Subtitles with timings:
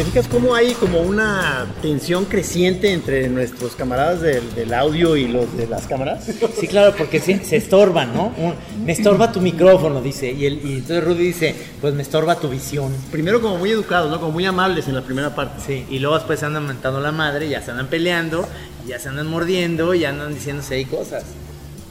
[0.00, 5.28] ¿Te fijas cómo hay como una tensión creciente entre nuestros camaradas del, del audio y
[5.28, 6.24] los de las cámaras?
[6.58, 8.32] Sí, claro, porque se, se estorban, ¿no?
[8.38, 8.54] Un-
[8.86, 10.32] me estorba tu micrófono, dice.
[10.32, 12.90] Y, el, y entonces Rudy dice, pues me estorba tu visión.
[13.12, 14.18] Primero como muy educados, ¿no?
[14.18, 15.60] Como muy amables en la primera parte.
[15.66, 18.48] Sí, y luego después se andan mentando la madre, ya se andan peleando,
[18.88, 21.24] ya se andan mordiendo, ya andan diciéndose ahí cosas.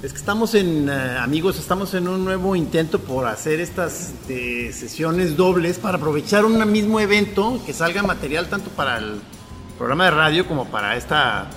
[0.02, 4.72] Es que estamos en, eh, amigos, estamos en un nuevo intento por hacer estas este,
[4.72, 9.20] sesiones dobles para aprovechar un mismo evento, que salga material tanto para el
[9.78, 11.48] programa de radio como para esta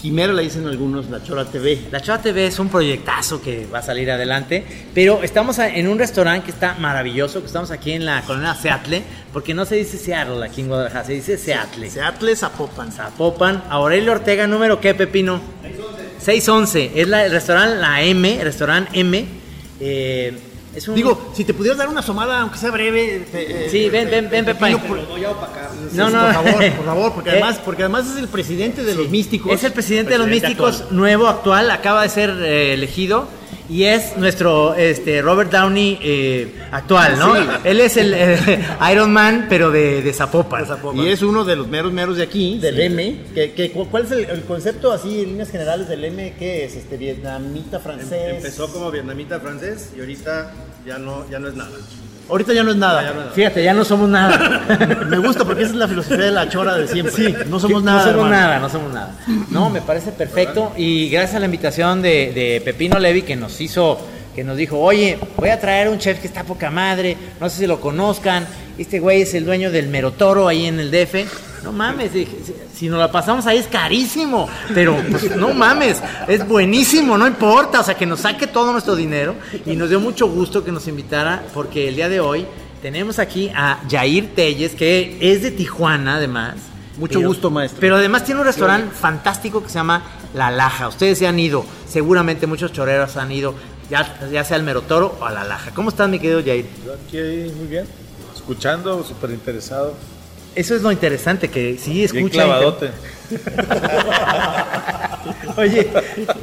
[0.00, 1.88] quimera, le dicen algunos, la Chora TV.
[1.90, 5.88] La Chava TV es un proyectazo que va a salir adelante, pero estamos a- en
[5.88, 9.74] un restaurante que está maravilloso, que estamos aquí en la colonia Seattle, porque no se
[9.76, 11.90] dice Seattle aquí en Guadalajara, se dice Seattle.
[11.90, 12.92] Seattle Zapopan.
[12.92, 15.40] Zapopan, Aurelio Ortega, número qué, Pepino?
[15.62, 16.03] 611.
[16.94, 19.24] Es la, el restaurante La M, restaurante M.
[19.80, 20.38] eh,
[20.74, 20.94] es un...
[20.96, 23.26] Digo, si te pudieras dar una asomada, aunque sea breve.
[23.30, 24.70] te- eh, Sí, ven, ven, ven, te Pepa.
[24.78, 24.98] por-
[25.92, 26.20] No, no.
[26.24, 29.52] Por favor, por favor, porque Eh, además, porque además es el presidente de los místicos.
[29.52, 30.96] Es el presidente de los místicos actual.
[30.96, 33.28] nuevo, actual, acaba de ser eh, elegido
[33.68, 37.34] y es nuestro este, Robert Downey eh, actual, ¿no?
[37.36, 37.42] Sí.
[37.64, 40.64] Él es el eh, Iron Man, pero de, de Zapopan.
[40.96, 43.20] Y es uno de los meros meros de aquí, del M.
[43.34, 46.34] Que, que- cu- ¿Cuál es el, el concepto así en líneas generales del M?
[46.38, 46.76] ¿Qué es?
[46.76, 48.36] Este, vietnamita, francés.
[48.36, 50.52] Empezó como vietnamita francés y ahorita
[50.86, 51.70] ya no, ya no es nada.
[52.28, 53.02] Ahorita ya no es nada.
[53.02, 53.30] Ya no.
[53.30, 54.62] Fíjate, ya no somos nada.
[55.08, 57.14] Me gusta porque esa es la filosofía de la chora de siempre.
[57.14, 58.04] Sí, no somos no nada.
[58.04, 58.30] somos hermano.
[58.30, 59.14] nada, no somos nada.
[59.50, 60.72] No, me parece perfecto.
[60.76, 63.98] Y gracias a la invitación de, de Pepino Levi que nos hizo,
[64.34, 67.58] que nos dijo, oye, voy a traer un chef que está poca madre, no sé
[67.58, 68.46] si lo conozcan.
[68.78, 71.14] Este güey es el dueño del Merotoro ahí en el DF.
[71.64, 76.00] No mames, dije, si- si nos la pasamos ahí es carísimo, pero pues no mames,
[76.28, 79.34] es buenísimo, no importa, o sea, que nos saque todo nuestro dinero
[79.66, 82.46] y nos dio mucho gusto que nos invitara porque el día de hoy
[82.82, 86.56] tenemos aquí a Jair Telles, que es de Tijuana además.
[86.98, 87.80] Mucho Pero- gusto, maestro.
[87.80, 90.02] Pero además tiene un restaurante fantástico que se llama
[90.34, 90.86] La Laja.
[90.88, 93.54] Ustedes se han ido, seguramente muchos choreros han ido,
[93.90, 95.72] ya, ya sea al Merotoro o a La Laja.
[95.74, 96.66] ¿Cómo estás, mi querido Jair?
[96.86, 97.84] Yo aquí muy bien,
[98.34, 99.94] escuchando, súper interesado.
[100.54, 102.44] Eso es lo interesante, que sí Bien escucha.
[102.44, 102.90] clavadote.
[105.56, 105.88] Oye,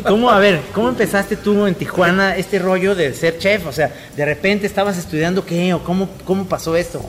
[0.08, 3.68] ¿cómo, a ver, cómo empezaste tú en Tijuana este rollo de ser chef?
[3.68, 7.02] O sea, de repente estabas estudiando qué o cómo, cómo pasó esto.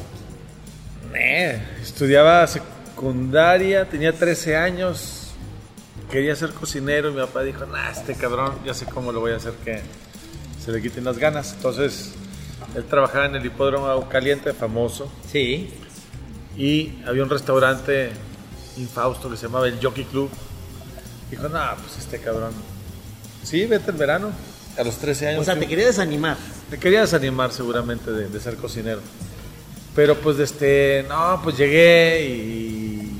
[1.14, 5.30] Eh, estudiaba secundaria, tenía 13 años,
[6.10, 9.32] quería ser cocinero y mi papá dijo, nah, este cabrón, ya sé cómo lo voy
[9.32, 9.80] a hacer que
[10.62, 11.52] se le quiten las ganas.
[11.54, 12.12] Entonces,
[12.76, 15.72] él trabajaba en el hipódromo Agua Caliente, famoso, Sí.
[16.56, 18.12] Y había un restaurante
[18.76, 20.30] infausto que se llamaba el Jockey Club.
[21.30, 22.52] Dijo, no, pues este cabrón.
[23.42, 24.30] Sí, vete el verano.
[24.78, 25.40] A los 13 años.
[25.42, 26.36] O sea, te quería desanimar.
[26.70, 29.00] me quería desanimar seguramente de, de ser cocinero.
[29.94, 33.19] Pero pues este, no, pues llegué y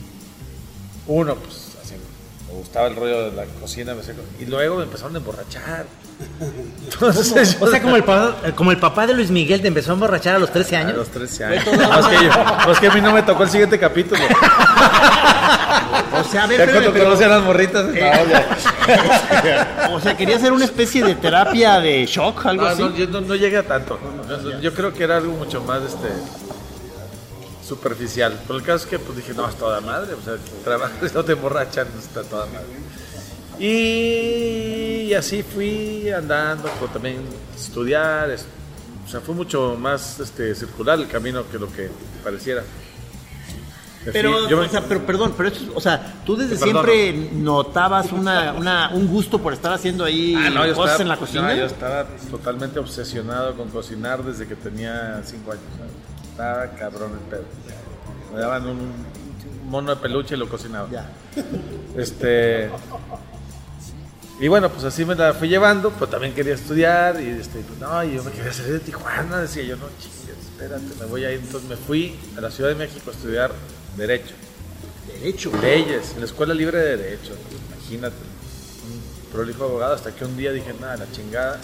[1.07, 1.95] uno, pues así,
[2.49, 4.03] me gustaba el rollo de la cocina, me
[4.43, 5.87] y luego me empezaron a emborrachar.
[6.93, 9.95] Entonces, O sea, como el, papá, como el papá de Luis Miguel te empezó a
[9.95, 10.97] emborrachar a los 13 a años.
[10.97, 11.65] los 13 años.
[11.67, 14.21] No, es, que yo- es que a mí no me tocó el siguiente capítulo.
[16.15, 18.59] O sea, a ver, Ya cuando pero- conocen a las morritas, no, ya.
[19.93, 22.83] O sea, quería hacer una especie de terapia de shock, algo No, así.
[22.83, 23.99] no, yo no, no llegué a tanto.
[24.29, 26.09] Yo, yo creo que era algo mucho más este
[27.67, 28.39] superficial.
[28.47, 30.15] Pero el caso es que pues dije, no, es toda madre.
[30.15, 32.67] O sea, trabajas, no te emborrachan, está toda madre.
[33.59, 37.23] Y, así fui andando, pero también
[37.57, 38.31] estudiar.
[38.31, 38.47] es-
[39.05, 41.91] o sea, fue mucho más este, circular el camino que lo que
[42.23, 42.63] pareciera.
[44.13, 47.13] Pero, yo me- o sea, pero perdón, pero esto, es- o sea, tú desde siempre
[47.35, 51.09] notabas una, una- un gusto por estar haciendo ahí Ah, no, yo cosas estaba- en
[51.09, 51.43] la cocina.
[51.49, 55.65] no, yo estaba totalmente obsesionado con cocinar desde que tenía 5 años.
[55.79, 55.93] ¿sabes?
[56.31, 57.45] Estaba cabrón el pedo.
[58.35, 58.93] Me daban un
[59.69, 60.89] mono de peluche y lo cocinaba.
[60.91, 61.09] Ya.
[61.97, 62.71] Este.
[64.43, 67.79] Y bueno, pues así me la fui llevando, pues también quería estudiar y este, pues,
[67.79, 71.31] no, yo me quería salir de Tijuana, decía yo, no chingues, espérate, me voy a
[71.31, 71.39] ir.
[71.39, 73.53] Entonces me fui a la Ciudad de México a estudiar
[73.97, 74.35] Derecho.
[75.07, 75.53] Derecho.
[75.63, 77.37] Leyes, en la Escuela Libre de Derecho,
[77.71, 78.17] imagínate.
[78.17, 81.61] Un prolijo abogado, hasta que un día dije, nada, la chingada.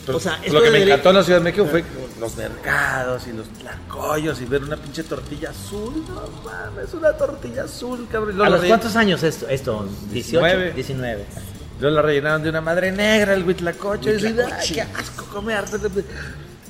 [0.00, 1.84] Entonces, O sea, esto lo que me encantó en la Ciudad de México fue
[2.18, 6.02] los mercados y los tlacoyos y ver una pinche tortilla azul.
[6.08, 8.40] No mames, una tortilla azul, cabrón.
[8.40, 9.46] ¿A los cuántos años esto?
[9.46, 9.86] esto?
[10.10, 10.12] ¿18?
[10.12, 10.72] 19.
[10.72, 11.51] 19.
[11.82, 14.14] Luego la rellenaron de una madre negra, el huitlacoche.
[14.20, 15.64] Y "Ay, qué asco comer.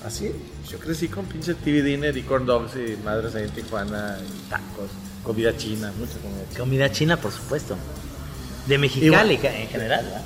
[0.07, 0.33] Así,
[0.71, 4.49] yo crecí con pinche TV dinner y corn dogs y madres ahí en Tijuana, y
[4.49, 4.91] tacos,
[5.23, 6.59] comida china, mucha comida china.
[6.59, 7.77] Comida china, por supuesto.
[8.67, 10.23] De Mexicali en general, ¿verdad?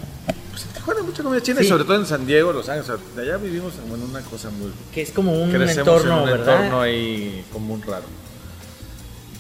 [0.53, 1.67] Pues en Tijuana mucha comida china Sí.
[1.67, 2.89] y sobre todo en San Diego, Los Ángeles.
[2.89, 4.71] o sea, de allá vivimos en bueno, una cosa muy...
[4.95, 6.55] Que es como un entorno, en un ¿verdad?
[6.65, 8.05] entorno ahí como un raro.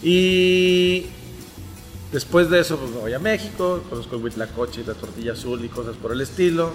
[0.02, 1.06] Y
[2.12, 5.64] después de eso, pues me voy a México, conozco el huitlacoche y la tortilla azul
[5.64, 6.70] y cosas por el estilo.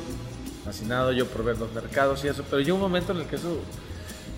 [0.64, 3.36] Fascinado yo por ver los mercados y eso, pero llegó un momento en el que
[3.36, 3.58] eso...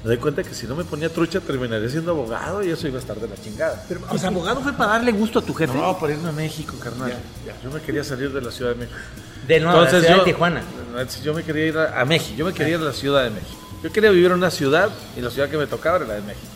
[0.03, 2.97] Me doy cuenta que si no me ponía trucha terminaría siendo abogado y eso iba
[2.97, 3.85] a estar de la chingada.
[3.87, 5.73] Pero, o sea, abogado fue para darle gusto a tu jefe.
[5.77, 7.13] No, para irme a México, carnal.
[7.63, 8.97] Yo me quería salir de la Ciudad de México.
[9.47, 10.61] De nuevo, la ciudad de Tijuana.
[11.23, 13.29] Yo me quería ir a, a México, yo me quería ir a la Ciudad de
[13.29, 13.57] México.
[13.81, 16.21] Yo quería vivir en una ciudad y la ciudad que me tocaba era la de
[16.21, 16.47] México.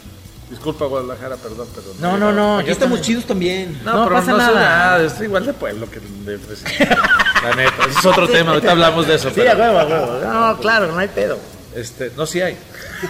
[0.49, 1.95] Disculpa Guadalajara, perdón, perdón.
[1.99, 2.59] No, no, no.
[2.59, 3.81] Aquí yo estamos también- chidos también.
[3.83, 4.59] No, No pero pasa no nada.
[4.61, 6.39] nada, estoy igual de pueblo que de.
[7.44, 9.27] La neta, ese es otro tema, ahorita hablamos de eso.
[9.29, 10.19] Sí, pero, a huevo, a huevo.
[10.23, 11.38] No, claro, no hay pedo.
[11.75, 12.57] Este, no, sí hay.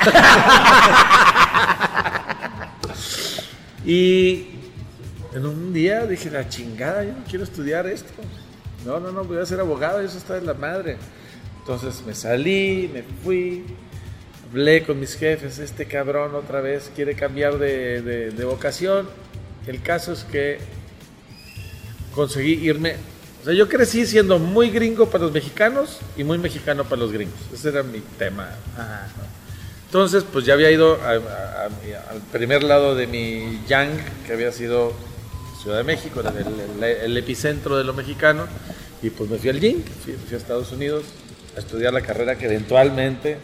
[3.86, 4.48] y
[5.34, 8.12] en un día dije, la chingada, yo no quiero estudiar esto.
[8.86, 10.98] No, no, no, voy a ser abogado, eso está de la madre.
[11.60, 13.66] Entonces me salí, me fui,
[14.50, 19.08] hablé con mis jefes, este cabrón otra vez quiere cambiar de, de- de vocación.
[19.66, 20.60] El caso es que
[22.14, 22.96] conseguí irme.
[23.42, 27.12] O sea, yo crecí siendo muy gringo para los mexicanos y muy mexicano para los
[27.12, 27.36] gringos.
[27.54, 28.50] Ese era mi tema.
[29.86, 33.90] Entonces, pues ya había ido a- a- a- al primer lado de mi yang,
[34.26, 34.94] que había sido
[35.62, 38.48] Ciudad de México, el- el epicentro de lo mexicano,
[39.02, 41.04] y pues me fui al yang, fui, fui a Estados Unidos
[41.56, 43.38] a estudiar la carrera que eventualmente,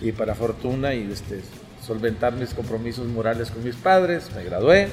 [0.00, 1.42] y para fortuna y este,
[1.84, 4.88] solventar mis compromisos morales con mis padres, me gradué,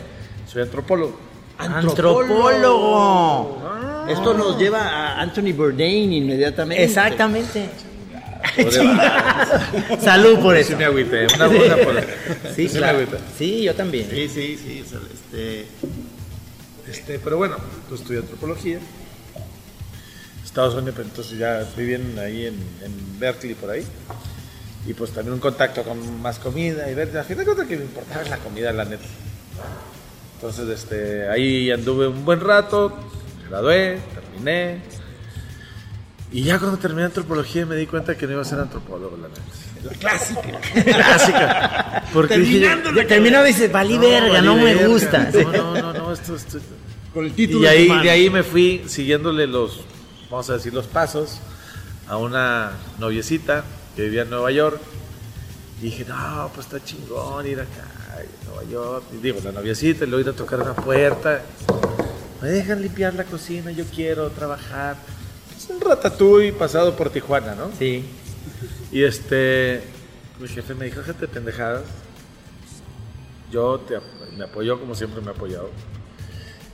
[0.47, 1.17] soy antropólogo.
[1.57, 3.61] Antropólogo.
[4.09, 6.83] Esto nos lleva a Anthony Bourdain inmediatamente.
[6.83, 7.69] Exactamente.
[10.01, 10.69] Salud por eso.
[10.69, 11.93] Sí me agüité, una buena por
[12.55, 12.97] Sí, sí claro.
[13.37, 14.09] Sí, yo también.
[14.09, 14.83] Sí, sí, sí.
[15.13, 15.67] Este,
[16.89, 17.57] Este, pero bueno,
[17.87, 18.79] pues estudié antropología.
[20.43, 23.85] Estados Unidos, entonces ya vivían ahí en, en Berkeley por ahí.
[24.87, 27.77] Y pues también un contacto con más comida y ver, al final de cuentas que
[27.77, 29.05] me importaba la comida, la neta.
[30.35, 32.91] Entonces, este, ahí anduve un buen rato,
[33.43, 34.81] me gradué, terminé.
[36.31, 39.27] Y ya cuando terminé antropología me di cuenta que no iba a ser antropólogo, la
[39.27, 39.41] neta.
[39.83, 40.59] la clásica.
[40.83, 42.03] Clásica.
[42.13, 44.87] Porque dije, Terminando Ya terminó y dices, valí verga, no me verga.
[44.87, 45.29] gusta.
[45.31, 46.59] No, no, no, no, esto, esto-
[47.13, 49.81] Con el título y ahí, de, de ahí me fui siguiéndole los,
[50.31, 51.39] vamos a decir, los pasos
[52.07, 53.63] a una noviecita
[53.95, 54.79] que vivía en Nueva York.
[55.79, 59.05] Y dije, no, pues está chingón ir acá, a Nueva York.
[59.13, 61.41] Y digo, la noviecita, y luego ir a tocar una puerta.
[62.41, 64.95] Me dejan limpiar la cocina, yo quiero trabajar.
[65.55, 67.71] Es un ratatouille pasado por Tijuana, ¿no?
[67.77, 68.03] Sí.
[68.91, 69.81] Y este,
[70.39, 71.83] mi jefe me dijo, gente pendejadas.
[73.51, 73.99] Yo te,
[74.37, 75.69] me apoyó como siempre me ha apoyado.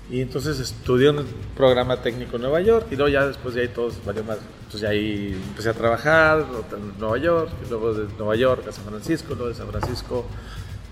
[0.10, 3.68] Y entonces estudié un programa técnico en Nueva York y luego ya después de ahí
[3.68, 4.38] todos valió más.
[4.60, 8.72] Entonces ya ahí empecé a trabajar en Nueva York, y luego de Nueva York a
[8.72, 10.26] San Francisco, luego de San Francisco.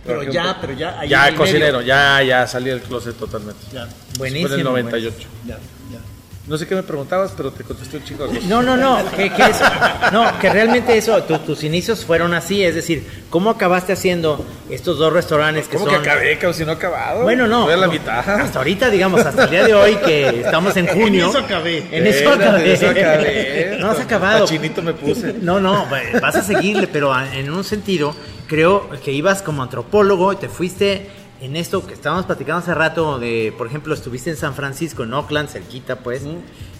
[0.05, 1.00] Pero un ya, pero ya.
[1.00, 1.88] ahí Ya cocinero, medio.
[1.88, 3.60] ya, ya salí del closet totalmente.
[3.72, 4.48] Ya, Buenísimo.
[4.50, 5.27] Fue en el 98.
[5.45, 6.00] ya, ya.
[6.47, 8.43] No sé qué me preguntabas, pero te contesté un cosas.
[8.43, 9.63] No, no, no, que, que eso,
[10.11, 14.99] no, que realmente eso, tu- tus inicios fueron así, es decir, ¿cómo acabaste haciendo estos
[14.99, 16.03] dos restaurantes que ¿Cómo son...
[16.03, 17.23] que acabé, cabrón, si no acabado?
[17.23, 17.61] Bueno, no.
[17.61, 18.29] Estoy a la no, mitad.
[18.29, 21.23] Hasta ahorita, digamos, hasta el día de hoy que estamos en junio.
[21.25, 21.87] En eso acabé.
[21.91, 22.65] En eso acabé.
[22.65, 23.77] en eso acabé.
[23.79, 24.45] No has acabado.
[24.45, 25.33] Chinito me puse.
[25.41, 25.87] No, no,
[26.21, 28.15] vas a seguirle, pero en un sentido,
[28.47, 31.09] creo que ibas como antropólogo y te fuiste
[31.42, 35.13] en esto que estábamos platicando hace rato, de, por ejemplo, estuviste en San Francisco, en
[35.13, 36.24] Oakland, cerquita, pues,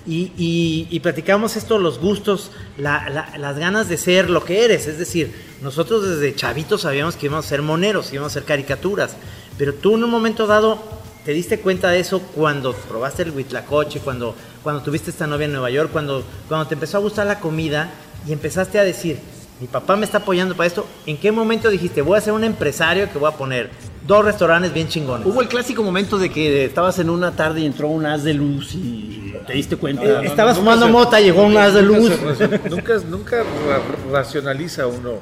[0.08, 4.64] y, y, y platicamos esto, los gustos, la- la- las ganas de ser lo que
[4.64, 8.44] eres, es decir, nosotros desde chavitos sabíamos que íbamos a ser moneros, íbamos a hacer
[8.48, 9.16] caricaturas,
[9.58, 10.80] pero tú en un momento dado
[11.26, 15.54] te diste cuenta de eso cuando probaste el huitlacoche, cuando, cuando tuviste esta novia en
[15.54, 17.90] Nueva York, cuando, cuando te empezó a gustar la comida
[18.28, 19.18] y empezaste a decir,
[19.60, 20.86] mi papá me está apoyando para esto.
[21.06, 23.70] ¿En qué momento dijiste, voy a ser un empresario que voy a poner
[24.06, 25.26] dos restaurantes bien chingones?
[25.26, 28.34] Hubo el clásico momento de que estabas en una tarde y entró un haz de
[28.34, 30.04] luz y te diste cuenta.
[30.04, 32.38] Eh, Estabas fumando mota, llegó un haz de Nunca luz.
[32.38, 33.82] se nunca, nunca ra-
[34.12, 35.20] racionaliza uno.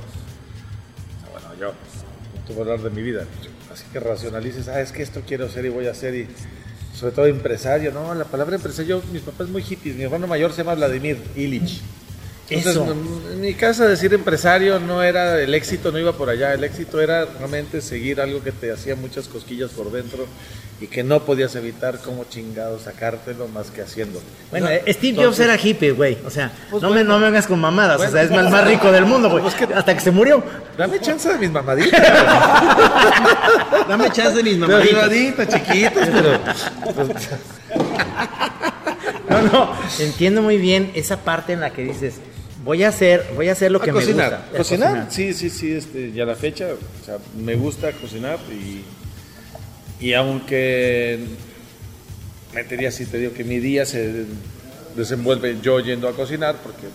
[1.31, 3.25] Bueno, yo no te voy a hablar de mi vida.
[3.71, 6.27] Así que racionalices, ah, es que esto quiero hacer y voy a hacer y
[6.95, 7.91] sobre todo empresario.
[7.91, 9.95] No, la palabra empresario, mis papás muy hippies.
[9.95, 11.81] Mi hermano mayor se llama Vladimir Illich.
[12.53, 12.91] Entonces, Eso.
[12.91, 16.53] en- mi casa decir empresario no era el éxito, no iba por allá.
[16.53, 20.25] El éxito era realmente seguir algo que te hacía muchas cosquillas por dentro
[20.79, 24.23] y que no podías evitar como chingado sacártelo más que haciéndolo.
[24.49, 26.17] Bueno, Steve Jobs era hippie, güey.
[26.25, 27.97] O sea, Pues no, me, no me vengas con mamadas.
[27.97, 28.09] Bueno.
[28.09, 29.43] O sea, es el más rico del mundo, güey.
[29.43, 30.41] Pues que- Hasta que se murió.
[30.77, 32.01] Dame chance de mis mamaditas.
[33.87, 34.93] Dame chance de mis mamaditas.
[34.95, 36.39] mamaditas, chiquitas, pero.
[36.95, 37.07] pues,
[39.29, 39.73] No, no.
[39.99, 42.15] Entiendo muy bien esa parte en la que dices,
[42.63, 44.31] voy a hacer, voy a hacer lo que a me cocinar.
[44.31, 44.53] gusta.
[44.53, 46.67] A Cocinar, sí, sí, sí, este, ya la fecha,
[47.01, 48.83] o sea, me gusta cocinar y,
[50.05, 51.19] y aunque
[52.53, 54.25] metería así, te digo que mi día se
[54.95, 56.87] desenvuelve yo yendo a cocinar porque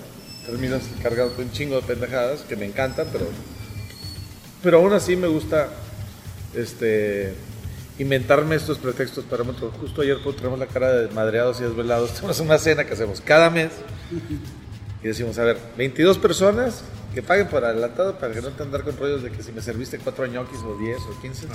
[0.46, 3.26] terminas cargado de un chingo de pendejadas que me encantan, pero,
[4.62, 5.68] pero aún así me gusta
[6.54, 7.34] este,
[7.98, 9.70] inventarme estos pretextos para otro.
[9.80, 13.20] Justo ayer pues, tenemos la cara de madreados y desvelados, tenemos una cena que hacemos
[13.20, 13.70] cada mes
[15.02, 16.82] y decimos, a ver, 22 personas
[17.14, 19.62] que paguen por adelantado para que no te andar con rollos de que si me
[19.62, 21.46] serviste 4 ñoquis o 10 o 15.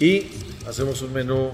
[0.00, 0.30] Y
[0.68, 1.52] hacemos un menú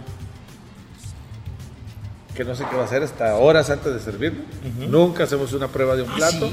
[2.35, 4.42] que no sé qué va a hacer hasta horas antes de servirlo.
[4.88, 6.50] Nunca hacemos una prueba de un plato.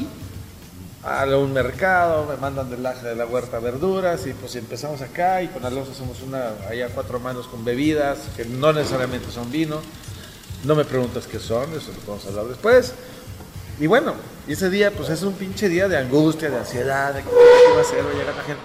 [1.01, 5.47] A un mercado, me mandan del de la huerta verduras y pues empezamos acá y
[5.47, 9.79] con Alonso hacemos una allá cuatro manos con bebidas que no necesariamente son vino.
[10.65, 12.93] No me preguntas qué son, eso lo podemos hablar después.
[13.79, 14.13] Y bueno,
[14.47, 17.77] y ese día pues es un pinche día de angustia, de ansiedad, de qué va
[17.77, 18.61] a hacer, va a llegar la gente.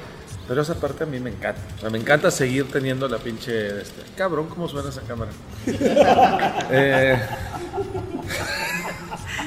[0.48, 1.60] Pero esa parte a mí me encanta.
[1.76, 3.80] O sea, me encanta seguir teniendo la pinche...
[3.80, 5.30] Este, cabrón, ¿cómo suena esa cámara?
[6.70, 7.18] Eh,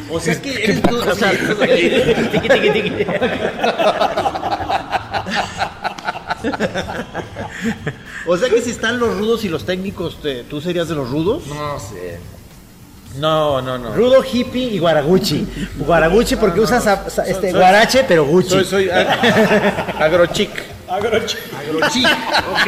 [0.09, 1.31] O sea que eres tú, o sea,
[8.27, 11.09] o sea que si están los rudos y los técnicos, te- ¿tú serías de los
[11.09, 11.47] rudos?
[11.47, 12.19] no sé.
[13.15, 13.93] No, no, no.
[13.95, 15.47] Rudo, hippie y guaraguchi.
[15.77, 18.49] Guaraguchi porque usas a- sa- este, soy- guarache, pero Gucci.
[18.49, 20.49] Soy, soy ag- agrochic.
[20.87, 21.35] Agrochi.
[22.05, 22.67] Ok,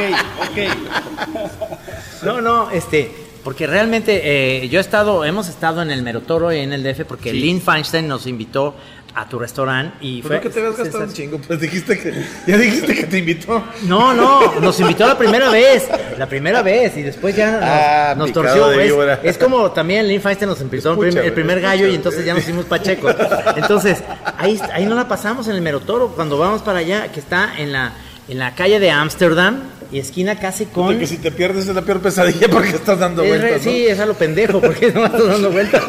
[0.50, 2.24] ok.
[2.24, 3.12] No, no, este,
[3.44, 4.22] porque realmente
[4.64, 7.62] eh, yo he estado, hemos estado en el Merotoro y en el DF porque Lynn
[7.62, 8.76] Feinstein nos invitó
[9.16, 12.14] a tu restaurante y Fue fue que te habías gastado un chingo, pues dijiste que
[12.48, 13.64] ya dijiste que te invitó.
[13.84, 15.88] No, no, nos invitó la primera vez,
[16.18, 18.72] la primera vez y después ya nos, Ah, nos torció.
[18.72, 19.20] Es, víbora.
[19.24, 22.24] es como también Lynn Feinstein nos empezó el prim- Escucha, el primer gallo y entonces
[22.26, 23.16] ya nos hicimos pachecos.
[23.56, 24.00] Entonces,
[24.38, 27.72] ahí, ahí no la pasamos en el Merotoro cuando vamos para allá, que está en
[27.74, 27.94] la,
[28.28, 29.60] en la calle de Ámsterdam
[29.92, 31.00] y esquina casi con...
[31.00, 33.72] Que si te pierdes es la peor pesadilla porque estás dando Es re- vueltas, ¿no?
[33.72, 35.84] Sí, es a lo pendejo, porque no estás dando vueltas.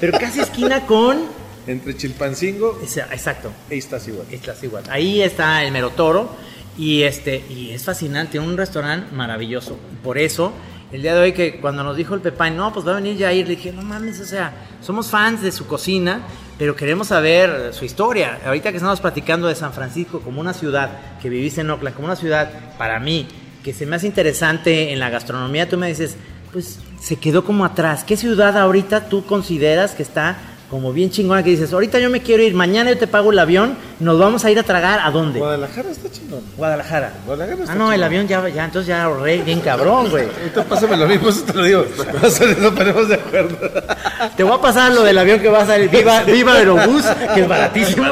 [0.00, 1.37] Pero casi esquina con.
[1.68, 4.34] Entre Chilpancingo Esa- Exacto, e Iztaccíhuatl.
[4.64, 4.84] igual.
[4.90, 6.28] Ahí está el Merotoro
[6.76, 9.78] y este y es fascinante, un restaurante maravilloso.
[10.02, 10.52] Por eso,
[10.92, 13.18] el día de hoy que cuando nos dijo el Pepán, no, pues va a venir
[13.18, 16.22] Jair, le dije, no mames, o sea, somos fans de su cocina,
[16.58, 18.40] pero queremos saber su historia.
[18.46, 22.06] Ahorita que estamos platicando de San Francisco como una ciudad, que viviste en Oakland, como
[22.06, 23.26] una ciudad, para mí,
[23.62, 26.16] que se me hace interesante en la gastronomía, tú me dices,
[26.52, 28.04] pues se quedó como atrás.
[28.04, 30.38] ¿Qué ciudad ahorita tú consideras que está
[30.70, 33.38] como bien chingona que dices, ahorita yo me quiero ir, mañana yo te pago el
[33.38, 35.38] avión, nos vamos a ir a tragar a dónde?
[35.40, 36.40] Guadalajara está chingón.
[36.56, 37.12] Guadalajara.
[37.26, 40.24] Guadalajara está Ah, no, el avión ya, ya, entonces ya ahorré bien cabrón, güey.
[40.38, 41.84] Ahorita pásame lo mismo, eso te lo digo.
[42.18, 43.56] A nos ponemos de acuerdo.
[44.36, 47.40] Te voy a pasar lo del avión que va a salir, Viva, Viva Aerobús, que
[47.40, 48.06] es baratísimo.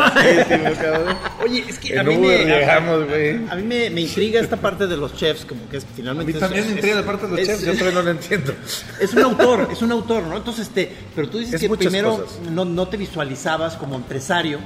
[1.45, 3.37] Oye, es que a mí, me, llegamos, güey.
[3.49, 6.33] a mí me, me intriga esta parte de los chefs, como que es A finalmente...
[6.33, 8.03] mí es- también me es- intriga la parte de los es- chefs, yo todavía no
[8.03, 8.55] lo entiendo.
[9.01, 10.37] Es un autor, es un autor, ¿no?
[10.37, 14.59] Entonces, este, pero tú dices Es que primero no, no te visualizabas como empresario,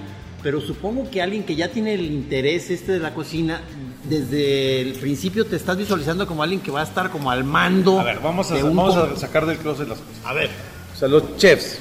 [0.42, 3.60] pero supongo que alguien que ya tiene el interés este de la cocina,
[4.04, 8.00] desde el principio te estás visualizando como alguien que va a estar como al mando.
[8.00, 10.14] A ver, vamos a, de vamos a sacar del closet las cosas.
[10.24, 10.50] A ver,
[10.94, 11.78] O sea, los chefs.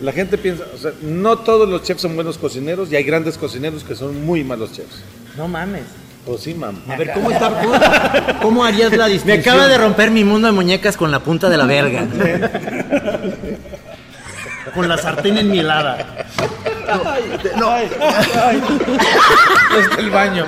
[0.00, 3.38] La gente piensa, o sea, no todos los chefs son buenos cocineros y hay grandes
[3.38, 5.02] cocineros que son muy malos chefs.
[5.36, 5.84] No mames.
[6.26, 6.76] Pues sí, mam.
[6.88, 9.54] a ver, ¿cómo, está, cómo, cómo harías la Me distinción?
[9.54, 12.06] acaba de romper mi mundo de muñecas con la punta de la verga.
[14.74, 16.26] Con la sartén enmielada.
[17.56, 17.76] No
[19.78, 20.46] está el baño.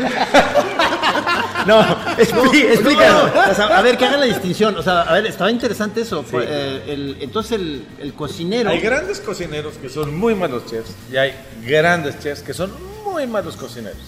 [1.66, 1.80] No,
[2.16, 3.26] expli- explícalo.
[3.34, 4.76] No, o sea, a ver, que hagan la distinción.
[4.76, 6.24] O sea, a ver, estaba interesante eso.
[6.32, 8.70] Eh, el- entonces, el, el cocinero.
[8.70, 11.34] Hay grandes cocineros que son muy malos chefs y hay
[11.66, 12.72] grandes chefs que son
[13.04, 13.98] muy malos cocineros.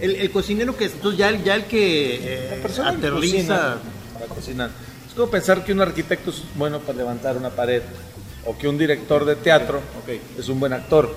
[0.00, 2.16] El, el cocinero que es, entonces ya, el- ya el que
[2.56, 3.36] eh, La aterriza.
[3.36, 3.76] cocina
[4.14, 4.70] para cocinar.
[5.06, 7.82] Es como pensar que un arquitecto es bueno para levantar una pared
[8.46, 9.80] o que un director de teatro
[10.38, 11.14] es un buen actor.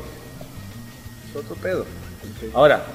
[1.35, 1.85] Es otro pedo.
[2.53, 2.85] Ahora,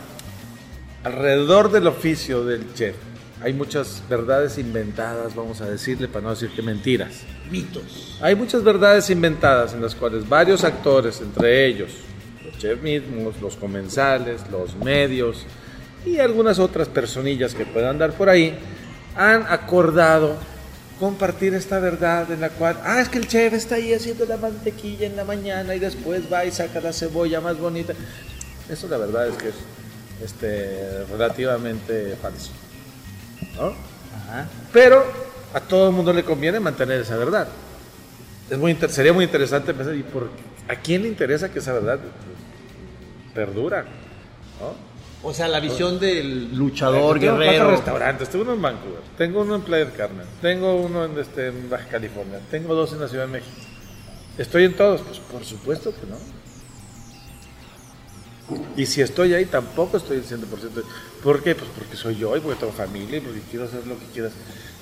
[1.05, 2.97] alrededor del oficio del chef
[3.43, 7.23] hay muchas verdades inventadas, vamos a decirle, para no decir que mentiras.
[7.51, 8.19] Mitos.
[8.23, 11.91] Hay muchas verdades inventadas en las cuales varios actores, entre ellos
[12.45, 15.45] los chefs mismos, los comensales, los medios
[16.07, 18.59] y algunas otras personillas que puedan dar por ahí,
[19.17, 20.37] han acordado
[21.01, 24.37] compartir esta verdad en la cual, ah, es que el chef está ahí haciendo la
[24.37, 27.95] mantequilla en la mañana y después va y saca la cebolla más bonita.
[28.69, 29.55] Eso la verdad es que es
[30.23, 32.53] este, relativamente falso.
[33.57, 33.69] ¿no?
[34.15, 34.47] Ajá.
[34.75, 35.03] Pero
[35.55, 37.49] a todo el mundo le conviene mantener esa verdad.
[38.51, 40.29] Es muy sería muy interesante pensar, ¿y por,
[40.69, 41.99] ¿a quién le interesa que esa verdad
[43.35, 43.85] perdura?
[44.61, 44.90] ¿no?
[45.23, 47.65] O sea, la visión del luchador, Tengo guerrero.
[47.65, 51.19] cuatro restaurantes, tengo uno en Vancouver, tengo uno en Playa del Carmen, tengo uno en,
[51.19, 53.53] este, en Baja California, tengo dos en la Ciudad de México.
[54.39, 55.03] ¿Estoy en todos?
[55.03, 56.17] Pues por supuesto que no.
[58.77, 60.41] Y si estoy ahí, tampoco estoy el 100%.
[61.23, 61.55] ¿Por qué?
[61.55, 64.33] Pues porque soy yo y porque tengo familia y porque quiero hacer lo que quieras.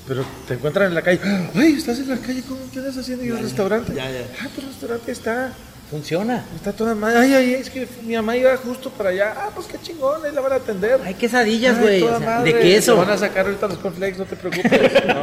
[0.07, 1.21] Pero te encuentran en la calle.
[1.55, 2.43] ¡Ay, estás en la calle!
[2.49, 3.93] ¿Cómo qué andas haciendo en el restaurante?
[3.95, 4.27] ya, ya.
[4.41, 5.53] Ah, tu restaurante está.
[5.91, 6.45] Funciona.
[6.55, 7.19] Está toda madre.
[7.19, 9.35] Ay, ay, es que mi mamá iba justo para allá.
[9.37, 11.01] Ah, pues qué chingón, ahí la van a atender.
[11.03, 12.03] Hay quesadillas, güey.
[12.03, 12.93] o sea, de queso.
[12.93, 14.93] Te van a sacar ahorita los cornflakes, no te preocupes.
[15.07, 15.21] ¿no?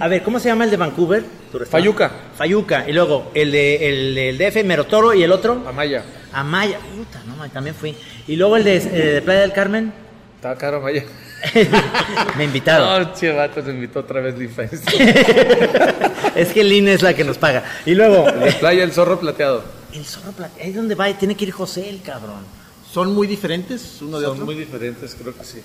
[0.00, 1.24] A ver, ¿cómo se llama el de Vancouver?
[1.70, 2.10] Fayuca.
[2.36, 2.84] Fayuca.
[2.88, 5.62] Y luego el de el, del DF, Merotoro y el otro.
[5.66, 6.02] Amaya.
[6.32, 6.78] Amaya.
[6.78, 7.94] Puta, no, man, también fui.
[8.26, 8.80] Y luego el de, eh,
[9.14, 9.92] de Playa del Carmen.
[10.36, 11.04] Estaba caro Amaya.
[12.36, 13.02] Me invitaron.
[13.02, 14.62] No, che, vato, se invitó otra vez Lifa.
[16.34, 17.64] es que Lina es la que nos paga.
[17.86, 19.64] Y luego, De playa el zorro plateado.
[19.92, 20.54] el zorro plata.
[20.60, 22.44] Ahí es donde va, tiene que ir José, el cabrón.
[22.92, 24.46] Son muy diferentes uno de Son otro.
[24.46, 25.60] muy diferentes, creo que sí.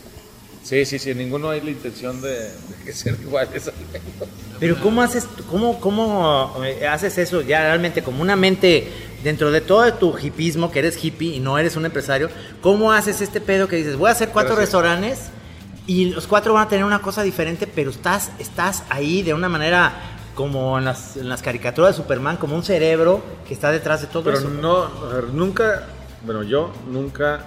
[0.64, 2.52] Sí, sí, sí, en ninguno hay la intención de, de
[2.86, 3.72] que sean iguales.
[4.60, 8.88] Pero ¿cómo haces, cómo, cómo eh, haces eso ya realmente como una mente
[9.24, 12.30] dentro de todo tu hipismo, que eres hippie y no eres un empresario?
[12.62, 14.74] ¿Cómo haces este pedo que dices, voy a hacer cuatro Gracias.
[14.74, 15.20] restaurantes
[15.90, 19.50] y los cuatro van a tener una cosa diferente, pero estás, estás ahí de una
[19.50, 19.94] manera
[20.36, 24.08] como en las, en las caricaturas de Superman, como un cerebro que está detrás de
[24.08, 24.50] todo Pero eso?
[24.50, 25.84] no, a ver, nunca,
[26.26, 27.46] bueno, yo nunca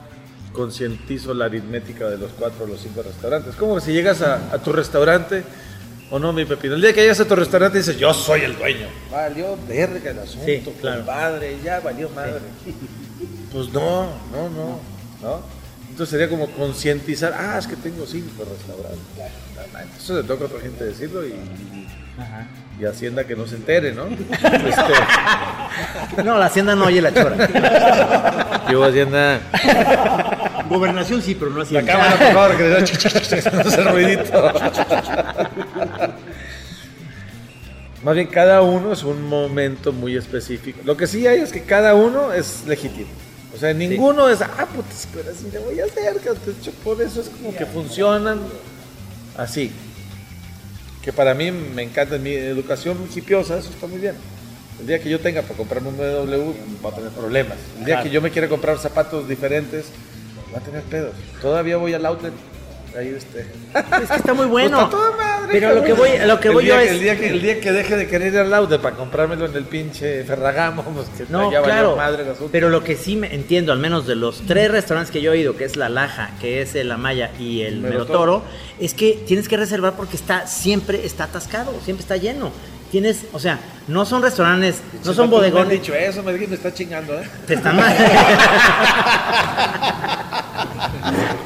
[0.53, 3.55] concientizo la aritmética de los cuatro o los cinco restaurantes.
[3.55, 5.45] Como si llegas a, a tu restaurante,
[6.11, 8.59] o no, mi pepino, el día que llegas a tu restaurante dices, yo soy el
[8.59, 8.87] dueño.
[9.11, 10.99] Valió verga el asunto, Sí, claro.
[10.99, 12.41] compadre, ya valió madre.
[13.53, 14.81] Pues no, no, no,
[15.23, 15.62] ¿no?
[15.93, 18.99] Entonces sería como concientizar, ah, es que tengo cinco restaurantes.
[20.03, 21.35] Eso le toca a otra gente decirlo y,
[22.19, 22.47] Ajá.
[22.81, 24.07] y Hacienda que no se entere, ¿no?
[24.07, 24.95] Este,
[26.25, 28.67] No, la hacienda no oye la chora.
[28.73, 29.39] yo Hacienda...
[30.71, 31.75] Gobernación sí, pero no así.
[31.75, 34.51] La cámara, por favor, que le da ese ruidito.
[38.03, 40.81] Más bien, cada uno es un momento muy específico.
[40.85, 43.11] Lo que sí hay es que cada uno es legítimo.
[43.63, 46.17] O sea, ninguno es, ah, putas, pero así le voy a hacer.
[46.83, 48.41] por eso es como que funcionan
[49.39, 49.71] así.
[51.01, 54.17] Que para mí me encanta, en mi educación hipiosa, eso está muy bien.
[54.81, 56.53] El día que yo tenga para comprarme un BMW,
[56.85, 57.57] va a tener problemas.
[57.79, 59.85] El día que yo me quiera comprar zapatos diferentes,
[60.53, 61.15] va a tener pedos.
[61.41, 62.33] Todavía voy al outlet.
[62.99, 63.47] Ahí este.
[64.03, 64.77] Es que está muy bueno.
[64.77, 66.91] Pues está toda madre, pero lo que voy, lo que El voy yo que- es.
[66.93, 69.57] El día, que, el día que deje de querer ir al outlet para comprármelo en
[69.57, 71.97] el pinche Ferragamo, pues que No, ya claro.
[71.97, 72.25] madre.
[72.53, 75.39] Pero lo que sí me entiendo, al menos de los tres restaurantes que yo he
[75.39, 78.41] ido, que es La Laja, que es el Amaya y el Melotoro.
[78.41, 78.43] Melotoro,
[78.79, 82.53] es que tienes que reservar porque está siempre está atascado, siempre está lleno.
[82.91, 85.81] Tienes, o sea, no son restaurantes, no son vatos Me han bodegones.
[85.81, 87.27] dicho eso, me, me está chingando, ¿eh?
[87.47, 87.97] Te están mal.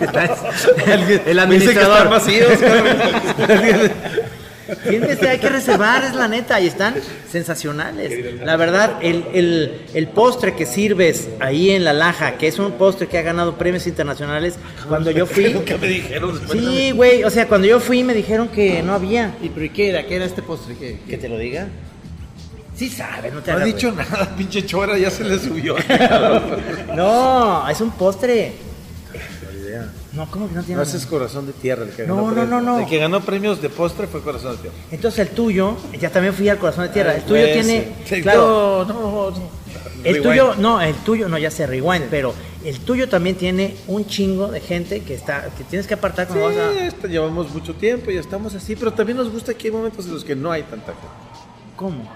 [0.87, 2.09] el que administrador.
[4.89, 6.95] Tienes, hay que reservar, es la neta, y están
[7.31, 8.41] sensacionales.
[8.45, 12.73] La verdad, el, el, el postre que sirves ahí en La Laja, que es un
[12.73, 14.55] postre que ha ganado premios internacionales,
[14.89, 15.53] cuando yo fui...
[15.55, 16.41] Nunca me dijeron.
[16.51, 19.37] Sí, güey, o sea, cuando yo fui me dijeron que no había.
[19.41, 20.05] ¿Y pero ¿y qué era?
[20.07, 20.77] ¿Qué era este postre?
[20.77, 20.99] ¿Qué?
[21.09, 21.69] ¿Que te lo diga?
[22.75, 25.77] Sí sabes, no te No ha hagas, dicho nada, pinche chora, ya se le subió.
[26.95, 28.53] No, es un postre.
[30.17, 30.77] No, ¿cómo que no tiene?
[30.77, 32.49] No, ese es corazón de tierra el que No, ganó no, premios.
[32.51, 32.79] no, no.
[32.81, 34.77] El que ganó premios de postre fue corazón de tierra.
[34.91, 37.15] Entonces el tuyo, ya también fui al corazón de tierra.
[37.15, 39.67] El tuyo tiene, sí, claro, No, no, no.
[40.05, 40.23] El Rewind.
[40.23, 42.33] tuyo, no, el tuyo, no, ya sé, rewind, pero
[42.65, 46.35] el tuyo también tiene un chingo de gente que está, que tienes que apartar Sí,
[46.39, 46.87] cuando vas a.
[46.87, 50.13] esto llevamos mucho tiempo y estamos así, pero también nos gusta que hay momentos en
[50.15, 51.09] los que no hay tanta gente.
[51.75, 52.09] ¿Cómo?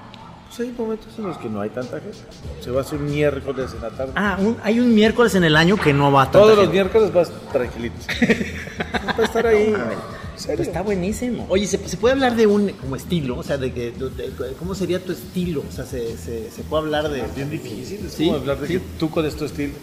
[0.56, 2.18] Pues hay momentos en los que no hay tanta gente.
[2.60, 4.12] Se va a hacer un miércoles en la tarde.
[4.16, 7.12] Ah, un- hay un miércoles en el año que no va tanta Todos los miércoles
[7.12, 7.94] vas tranquilito.
[9.18, 9.66] Va a estar ahí.
[9.74, 11.46] ¿En Pero está buenísimo.
[11.50, 13.36] Oye, ¿se, se puede hablar de un como estilo?
[13.38, 15.62] O sea, de que de- de- ¿cómo sería tu estilo?
[15.68, 17.22] O sea, se, se, se puede hablar de...
[17.36, 18.04] Bien difícil.
[18.06, 18.72] Es Sí, como hablar de sí.
[18.74, 19.74] que tú cuál es tu estilo.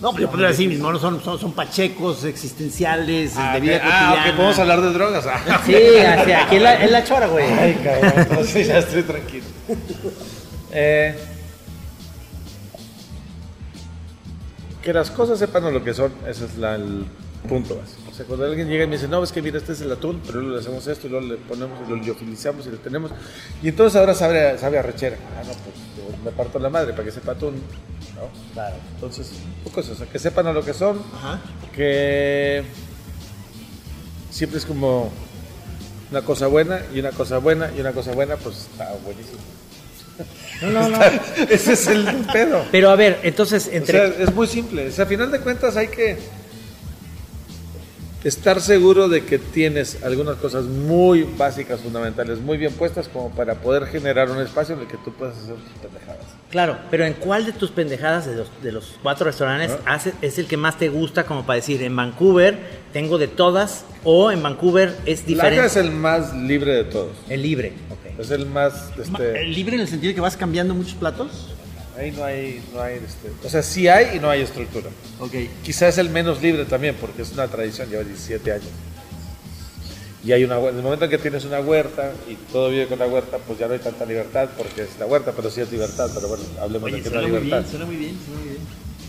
[0.00, 3.82] No, pero yo podría decir, mis monos son, son, son pachecos existenciales, de vida ok.
[3.82, 3.84] cotidiana.
[4.10, 5.26] Ah, ok, podemos hablar de drogas.
[5.26, 7.46] Ah, Sí, así, aquí es la, es la chora, güey.
[7.46, 9.44] Ay, cabrón, entonces ya estoy tranquilo.
[10.72, 11.14] Eh,
[14.82, 17.06] que las cosas sepan lo que son, ese es la- el
[17.48, 18.02] punto básico.
[18.14, 19.90] O sea, cuando alguien llega y me dice, no, es que mira, este es el
[19.90, 23.10] atún, pero luego le hacemos esto y luego le ponemos lo liofilizamos y le tenemos.
[23.60, 25.16] Y entonces ahora sabe, a- sabe a rechera.
[25.36, 27.54] Ah, no, pues yo me parto la madre para que sepa atún.
[28.14, 28.52] ¿no?
[28.52, 28.76] Claro.
[28.94, 29.32] Entonces,
[29.64, 31.40] pocos, o sea, que sepan a lo que son, Ajá.
[31.74, 32.62] que
[34.30, 35.10] siempre es como
[36.12, 39.38] una cosa buena y una cosa buena y una cosa buena, pues está buenísimo.
[40.62, 41.04] No, no, no.
[41.50, 42.64] Ese es el pedo.
[42.70, 43.98] Pero a ver, entonces, O entre.
[44.14, 44.86] sea, es muy simple.
[44.86, 46.16] O sea, a final de cuentas hay que
[48.24, 53.54] estar seguro de que tienes algunas cosas muy básicas, fundamentales, muy bien puestas como para
[53.56, 56.24] poder generar un espacio en el que tú puedas hacer tus pendejadas.
[56.50, 60.38] Claro, pero ¿en cuál de tus pendejadas de los, de los cuatro restaurantes hace- es
[60.38, 62.56] el que más te gusta como para decir, en Vancouver
[62.92, 65.56] tengo de todas o en Vancouver es diferente?
[65.56, 67.10] Laja es el más libre de todos.
[67.28, 68.20] El libre, ok.
[68.20, 68.90] Es el más...
[68.98, 71.53] Este, eh, ¿Libre en el sentido de que vas cambiando muchos platos?
[71.96, 72.62] Ahí no hay...
[72.72, 74.90] No hay este, o sea, sí hay y no hay estructura.
[75.20, 75.32] Ok.
[75.62, 78.68] Quizás es el menos libre también, porque es una tradición, lleva 17 años.
[80.24, 80.58] Y hay una.
[80.58, 83.58] En el momento en que tienes una huerta y todo vive con la huerta, pues
[83.58, 86.10] ya no hay tanta libertad, porque es la huerta, pero sí es libertad.
[86.14, 87.58] Pero bueno, hablemos Oye, de que no libertad.
[87.58, 88.62] bien, suena muy bien, suena muy bien.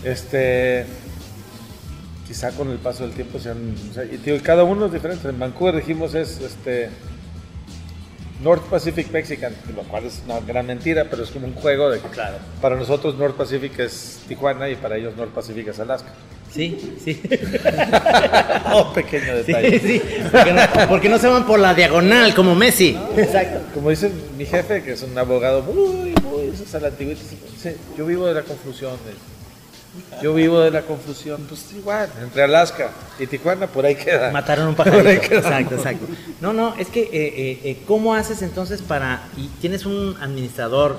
[0.04, 0.84] Este.
[2.28, 3.74] Quizá con el paso del tiempo sean.
[3.90, 5.28] o sea, y digo, cada uno es diferente.
[5.28, 6.90] En Vancouver dijimos es este.
[8.42, 12.00] North Pacific Mexican, lo cual es una gran mentira, pero es como un juego de
[12.00, 12.08] que
[12.60, 16.10] para nosotros North Pacific es Tijuana y para ellos North Pacific es Alaska.
[16.52, 17.20] Sí, sí.
[18.72, 19.78] Oh, pequeño Sí, detalle.
[19.80, 20.02] sí.
[20.30, 22.96] Porque no, porque no se van por la diagonal como Messi.
[23.16, 23.60] Exacto.
[23.74, 27.20] Como dice mi jefe, que es un abogado muy, muy, eso es a la antigüita,
[27.52, 28.92] dice, yo vivo de la confusión.
[29.06, 29.35] de-
[30.22, 31.44] Yo vivo de la confusión.
[31.48, 34.30] Pues igual, entre Alaska y Tijuana, por ahí queda.
[34.30, 35.34] Mataron un pajarito.
[35.34, 36.06] Exacto, exacto.
[36.40, 39.22] No, no, es que, eh, eh, eh, ¿cómo haces entonces para.
[39.36, 40.98] Y tienes un administrador,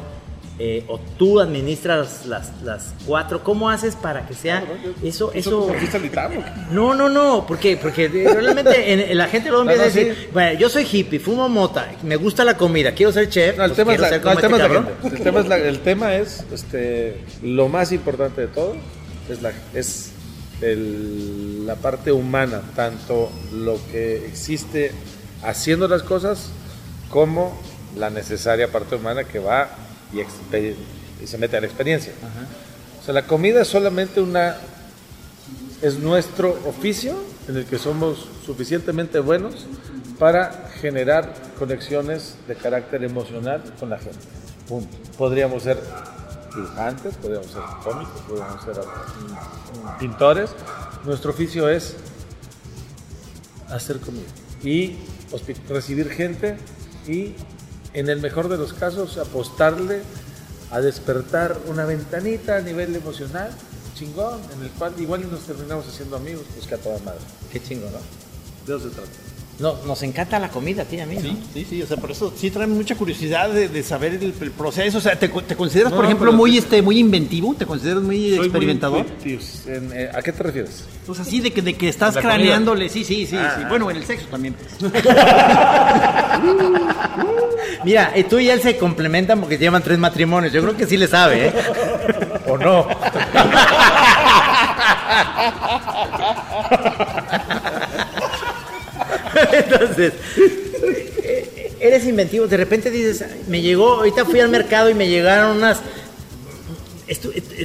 [0.59, 4.63] eh, o tú administras las, las cuatro, ¿cómo haces para que sea
[5.03, 5.31] eso?
[5.33, 6.51] eso ¿Tú fuiste al ITAM o qué?
[6.71, 9.91] no, no, no, porque, porque eh, realmente en- en la gente luego No, empieza no,
[9.91, 10.29] a decir, sí.
[10.33, 13.55] bueno, yo soy hippie, fumo mota, me gusta la comida, quiero ser chef.
[13.57, 14.87] No, el pues no, el tema es la cabrón.
[15.01, 15.15] gente.
[15.17, 18.75] El tema es, la- el tema es, este, lo más importante de todo
[19.29, 20.11] es, la, es
[20.61, 24.91] el- la parte humana, tanto lo que existe
[25.43, 26.49] haciendo las cosas
[27.09, 27.55] como
[27.95, 29.69] la necesaria parte humana que va
[30.13, 32.13] y, y se mete a la experiencia.
[33.01, 34.57] O sea, la comida es solamente una
[35.81, 37.15] es nuestro oficio
[37.47, 39.67] en el que somos suficientemente buenos
[40.17, 44.19] para generar conexiones de carácter emocional con la gente.
[44.67, 44.97] Punto.
[45.17, 45.79] Podríamos ser
[46.55, 48.75] dibujantes, podríamos ser cómicos, podríamos ser
[49.99, 50.49] pintores.
[51.05, 51.95] Nuestro oficio es
[53.69, 54.25] hacer comida
[54.63, 54.97] y
[55.69, 56.57] recibir gente
[57.07, 57.35] y
[57.93, 60.01] en el mejor de los casos apostarle
[60.71, 63.49] a despertar una ventanita a nivel emocional
[63.95, 67.21] chingón en el cual igual nos terminamos haciendo amigos pues que a toda madre
[67.51, 67.97] Qué chingo, ¿no?
[68.75, 69.09] eso se trata
[69.59, 71.21] No, nos encanta la comida a ti y a mí, ¿no?
[71.21, 74.31] Sí, sí, sí, o sea, por eso sí trae mucha curiosidad de, de saber el,
[74.39, 74.99] el proceso.
[74.99, 77.55] O sea, ¿te, te consideras, por ejemplo, muy este muy inventivo?
[77.57, 79.03] ¿Te consideras muy experimentador?
[79.25, 80.83] En, eh, ¿a qué te refieres?
[81.07, 83.55] Pues así de que, de que estás craneándole, sí, sí, sí, Ah.
[83.57, 83.63] sí.
[83.67, 84.53] Bueno, en el sexo también.
[84.53, 84.93] pues.
[87.83, 90.53] Mira, y tú y él se complementan porque llevan tres matrimonios.
[90.53, 91.53] Yo creo que sí le sabe, ¿eh?
[92.47, 92.87] o no
[99.69, 100.13] Entonces,
[101.79, 102.47] eres inventivo.
[102.47, 105.79] De repente dices, "Ay, me llegó, ahorita fui al mercado y me llegaron unas.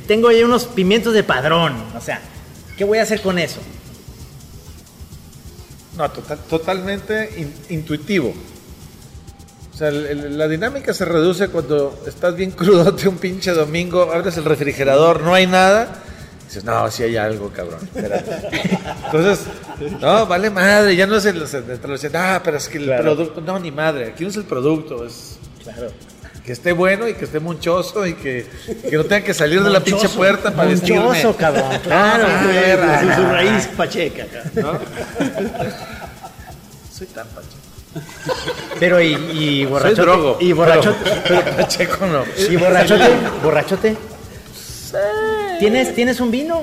[0.07, 1.75] tengo ahí unos pimientos de padrón.
[1.97, 2.21] O sea,
[2.77, 3.61] ¿qué voy a hacer con eso?
[5.97, 8.33] No, total- totalmente in- intuitivo.
[9.75, 14.12] O sea, el- el- la dinámica se reduce cuando estás bien crudote un pinche domingo,
[14.12, 16.03] abres el refrigerador, no hay nada.
[16.47, 17.81] Dices, no, sí hay algo, cabrón.
[17.83, 18.49] espérate".
[19.07, 19.47] Entonces,
[20.01, 21.37] no, vale madre, ya no es el.
[21.43, 23.41] el- Ah, pero es que el producto.
[23.41, 25.39] No, ni madre, aquí no es el producto, es.
[26.45, 28.45] Que esté bueno y que esté monchoso y que,
[28.91, 31.01] que no tenga que salir de la pinche puerta para vestirme.
[31.01, 31.65] Monchoso, cabrón.
[31.85, 32.25] Claro.
[32.29, 33.17] Ah, Su, verga.
[33.17, 34.23] su raíz pacheca.
[34.25, 34.43] acá.
[34.55, 34.73] ¿no?
[36.93, 37.57] Soy tan pacheco.
[38.81, 39.97] Pero y, y borrachote.
[39.97, 40.99] Soy drogo, y borrachote.
[41.23, 42.25] Pero, pero Pacheco no.
[42.51, 43.09] y borrachote.
[43.43, 43.97] Borrachote.
[45.61, 46.63] ¿Tienes, ¿Tienes un vino?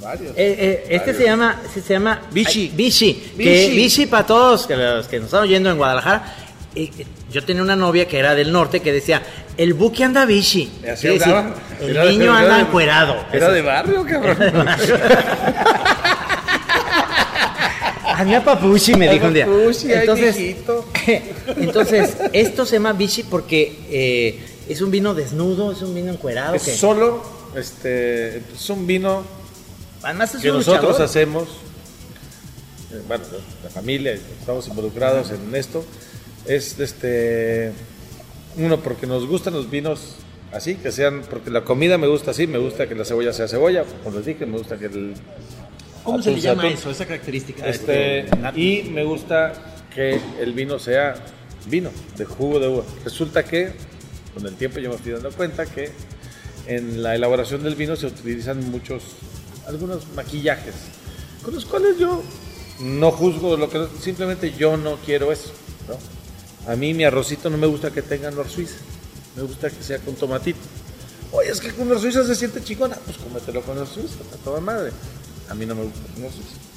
[0.00, 0.32] Varios.
[0.32, 2.68] Eh, eh, este se llama, se, se llama Vichy.
[2.70, 3.14] Ay, Vichy.
[3.36, 3.76] Que Vichy.
[3.76, 6.34] Vichy para todos que los que nos están oyendo en Guadalajara.
[6.74, 6.90] eh,
[7.32, 9.22] yo tenía una novia que era del norte que decía,
[9.56, 10.68] el buque anda Vichy.
[10.90, 11.32] Así decir,
[11.80, 13.16] el Era de- niño era anda de- encuerado.
[13.32, 14.68] Era Eso de barrio, cabrón.
[18.04, 19.46] Hazme papuchi, me dijo un día.
[19.46, 20.36] Papuchi, Entonces,
[21.56, 26.54] entonces, esto se llama Vichy porque eh, es un vino desnudo, es un vino encuerado.
[26.54, 27.22] Es que- solo,
[27.56, 29.22] este, es un vino
[30.02, 31.02] Además es que un nosotros luchador.
[31.02, 31.48] hacemos,
[32.92, 33.24] eh, bueno,
[33.62, 35.84] la familia, estamos involucrados en esto,
[36.46, 37.72] es este,
[38.56, 40.16] uno, porque nos gustan los vinos
[40.52, 43.48] así, que sean, porque la comida me gusta así, me gusta que la cebolla sea
[43.48, 45.14] cebolla, como les dije, me gusta que el...
[46.02, 46.72] ¿Cómo se le llama atún.
[46.72, 47.68] eso, esa característica?
[47.68, 48.24] Este,
[48.56, 49.52] y me gusta
[49.94, 51.14] que el vino sea
[51.68, 52.84] vino, de jugo de uva.
[53.04, 53.72] Resulta que
[54.34, 55.90] con el tiempo yo me estoy dando cuenta que
[56.66, 59.02] en la elaboración del vino se utilizan muchos,
[59.66, 60.74] algunos maquillajes,
[61.42, 62.22] con los cuales yo
[62.80, 65.52] no juzgo lo que simplemente yo no quiero eso.
[66.66, 68.76] A mí mi arrocito no me gusta que tenga nor suiza,
[69.36, 70.60] me gusta que sea con tomatito.
[71.32, 74.44] Oye, es que con nor suiza se siente chingona, pues cómetelo con nor suiza, a
[74.44, 74.92] toda madre.
[75.48, 76.69] A mí no me gusta con nor suiza.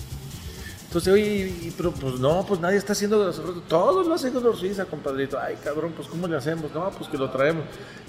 [0.94, 3.32] Entonces, oye, pero pues no, pues nadie está haciendo
[3.68, 5.40] todos lo hacen Nor Suiza, compadrito.
[5.40, 6.72] Ay, cabrón, pues ¿cómo le hacemos?
[6.72, 7.64] No, pues que lo traemos.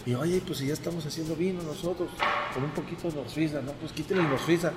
[0.04, 2.10] Y oye, pues si ya estamos haciendo vino nosotros,
[2.52, 4.70] con un poquito de Nor Suiza, no, pues quítenle el Nor Suiza.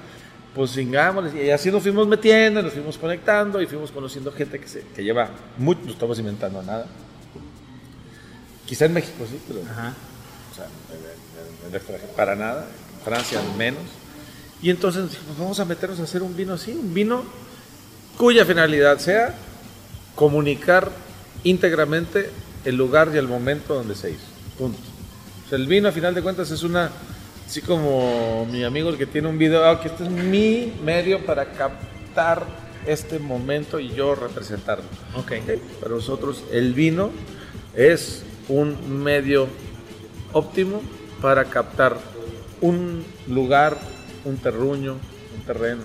[0.56, 1.36] Pues singámosles.
[1.36, 5.04] Y así nos fuimos metiendo, nos fuimos conectando y fuimos conociendo gente que, se, que
[5.04, 6.86] lleva mucho, no estamos inventando nada.
[8.66, 9.94] Quizá en México sí, pero Ajá.
[10.54, 10.66] o sea,
[11.68, 12.68] en, en- en para nada,
[13.00, 13.82] en Francia menos.
[14.62, 17.24] Y entonces dijimos, vamos a meternos a hacer un vino así, un vino
[18.18, 19.36] cuya finalidad sea
[20.16, 20.90] comunicar
[21.44, 22.30] íntegramente
[22.66, 24.26] el lugar y el momento donde se hizo.
[24.58, 24.80] Punto.
[25.46, 26.90] O sea, el vino a final de cuentas es una,
[27.46, 31.26] así como mi amigo el que tiene un video, ah, que este es mi medio
[31.26, 32.44] para captar
[32.86, 34.86] este momento y yo representarlo.
[35.16, 35.34] Ok.
[35.80, 37.12] Para nosotros el vino
[37.76, 39.48] es un medio
[40.34, 40.82] óptimo
[41.22, 41.98] para captar
[42.62, 43.78] un lugar,
[44.26, 44.94] un terruño,
[45.36, 45.84] un terreno,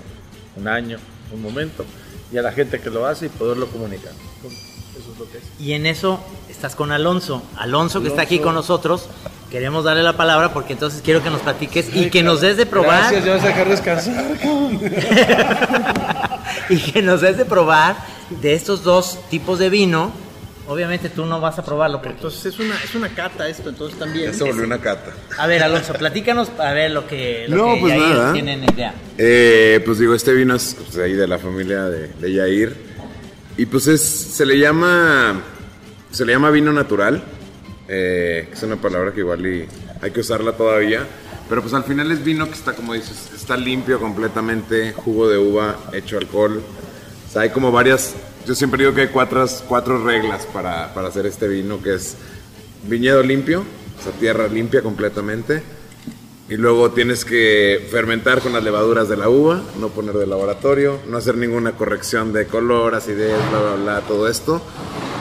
[0.57, 0.99] un año,
[1.33, 1.85] un momento
[2.33, 4.13] y a la gente que lo hace y poderlo comunicar.
[4.43, 5.45] Eso es lo que es.
[5.61, 7.43] Y en eso estás con Alonso.
[7.57, 9.09] Alonso que está aquí con nosotros.
[9.51, 12.65] Queremos darle la palabra porque entonces quiero que nos platiques y que nos des de
[12.65, 13.13] probar.
[13.13, 14.35] Gracias, ya vas a dejar descansar.
[16.71, 17.97] y que nos des de probar
[18.41, 20.11] de estos dos tipos de vino.
[20.73, 22.15] Obviamente tú no vas a probarlo porque...
[22.17, 24.33] Entonces es una, es una cata esto, entonces también.
[24.33, 25.13] Ya se volvió una cata.
[25.39, 28.33] A ver, Alonso, platícanos a ver lo que, lo No, que pues Yair nada.
[28.33, 28.95] tienen idea.
[29.19, 32.75] Eh, pues digo, este vino es pues, ahí de la familia de, de Yair.
[33.57, 35.41] Y pues es, se le llama,
[36.11, 37.23] se le llama vino natural.
[37.89, 39.67] eh, que es una palabra que igual y
[40.01, 41.07] hay que usarla todavía.
[41.49, 45.37] Pero pues al final es vino que está, como dices, está limpio completamente, jugo de
[45.37, 46.63] uva, hecho alcohol.
[47.29, 48.15] O sea, hay como varias,
[48.47, 52.17] yo siempre digo que hay cuatro, cuatro reglas para, para hacer este vino, que es
[52.89, 53.61] viñedo limpio,
[53.99, 55.63] o sea, tierra limpia completamente.
[56.49, 60.99] Y luego tienes que fermentar con las levaduras de la uva, no poner de laboratorio,
[61.09, 64.61] no hacer ninguna corrección de color, acidez, bla, bla, bla, todo esto.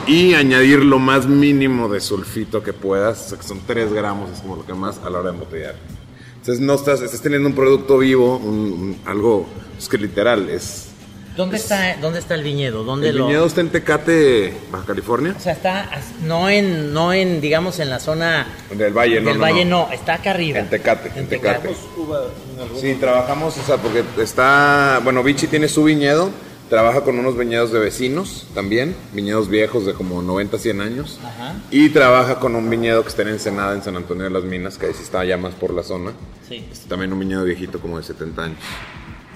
[0.06, 4.30] Y añadir lo más mínimo de sulfito que puedas, o sea, que son 3 gramos,
[4.30, 5.76] es como lo que más a la hora de embotellar.
[6.36, 9.46] Entonces no estás, estás teniendo un producto vivo, un- un- algo
[9.78, 10.88] es que literal es...
[11.36, 12.84] ¿Dónde está, ¿Dónde está el viñedo?
[12.84, 13.26] ¿Dónde El lo...?
[13.26, 15.34] viñedo está en Tecate, Baja California.
[15.36, 15.88] O sea, está
[16.24, 19.86] no en, no en, digamos, en la zona Del Valle, no, del no, Valle, no.
[19.88, 19.92] no.
[19.92, 20.58] está acá arriba.
[20.58, 21.68] En Tecate, en Tecate.
[21.68, 22.80] Tecate.
[22.80, 26.30] Sí, trabajamos, o sea, porque está, bueno, Vichy tiene su viñedo,
[26.68, 31.54] trabaja con unos viñedos de vecinos también, viñedos viejos de como 90, 100 años, Ajá.
[31.70, 34.76] y trabaja con un viñedo que está en Ensenada, en San Antonio de las Minas,
[34.78, 36.12] que ahí sí está ya más por la zona,
[36.48, 36.64] Sí.
[36.70, 38.58] Este, también un viñedo viejito como de 70 años,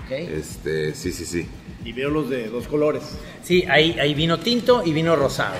[0.06, 0.10] ok.
[0.12, 1.46] este, sí, sí, sí.
[1.86, 3.02] Y veo los de dos colores.
[3.42, 5.54] Sí, hay, hay vino tinto y vino rosado.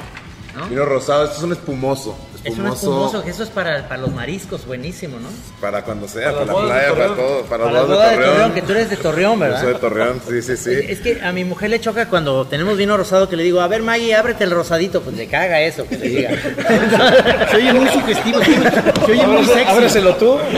[0.56, 0.66] ¿no?
[0.66, 4.10] Vino rosado, esto es un espumoso, Es un espumoso, que eso es para, para los
[4.14, 5.28] mariscos, buenísimo, ¿no?
[5.60, 8.32] para cuando sea, Para para, la playa, para todo, para, Para la boda de Torreón,
[8.32, 8.52] Torreón.
[8.54, 9.80] que tú eres de Torreón, Yo soy de ¿verdad?
[9.80, 10.70] Torreón, sí, sí, sí.
[10.72, 13.60] Es, es que a mi mujer le choca cuando tenemos vino rosado que le digo,
[13.60, 16.30] a ver Maggie, ábrete el rosadito, pues le caga eso, que le diga.
[17.50, 18.40] Se oye muy sugestivo,
[19.06, 19.70] se oye- muy sexy.
[19.70, 20.38] Ábreselo tú.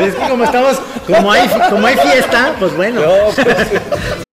[0.00, 3.00] es que como estamos, como hay, como hay fiesta, pues bueno.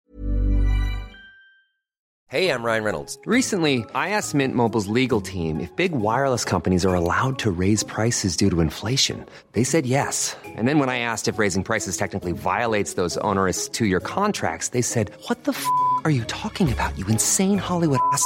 [2.34, 3.20] Hey, I'm Ryan Reynolds.
[3.28, 7.84] Recently, I asked Mint Mobile's legal team if big wireless companies are allowed to raise
[7.84, 9.24] prices due to inflation.
[9.52, 10.36] They said yes.
[10.44, 14.70] And then when I asked if raising prices technically violates those onerous two year contracts,
[14.70, 15.64] they said, What the f
[16.06, 18.26] are you talking about, you insane Hollywood ass?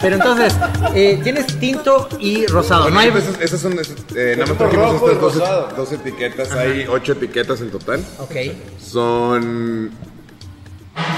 [0.00, 0.54] Pero entonces,
[0.94, 2.88] eh, tienes tinto y rosado.
[2.90, 3.08] No hay...
[3.08, 5.68] Esas, esas son, esas, eh, nada más trajimos estas dos, rosado.
[5.76, 8.04] dos etiquetas, hay ocho etiquetas en total.
[8.20, 8.36] Ok.
[8.80, 9.90] Son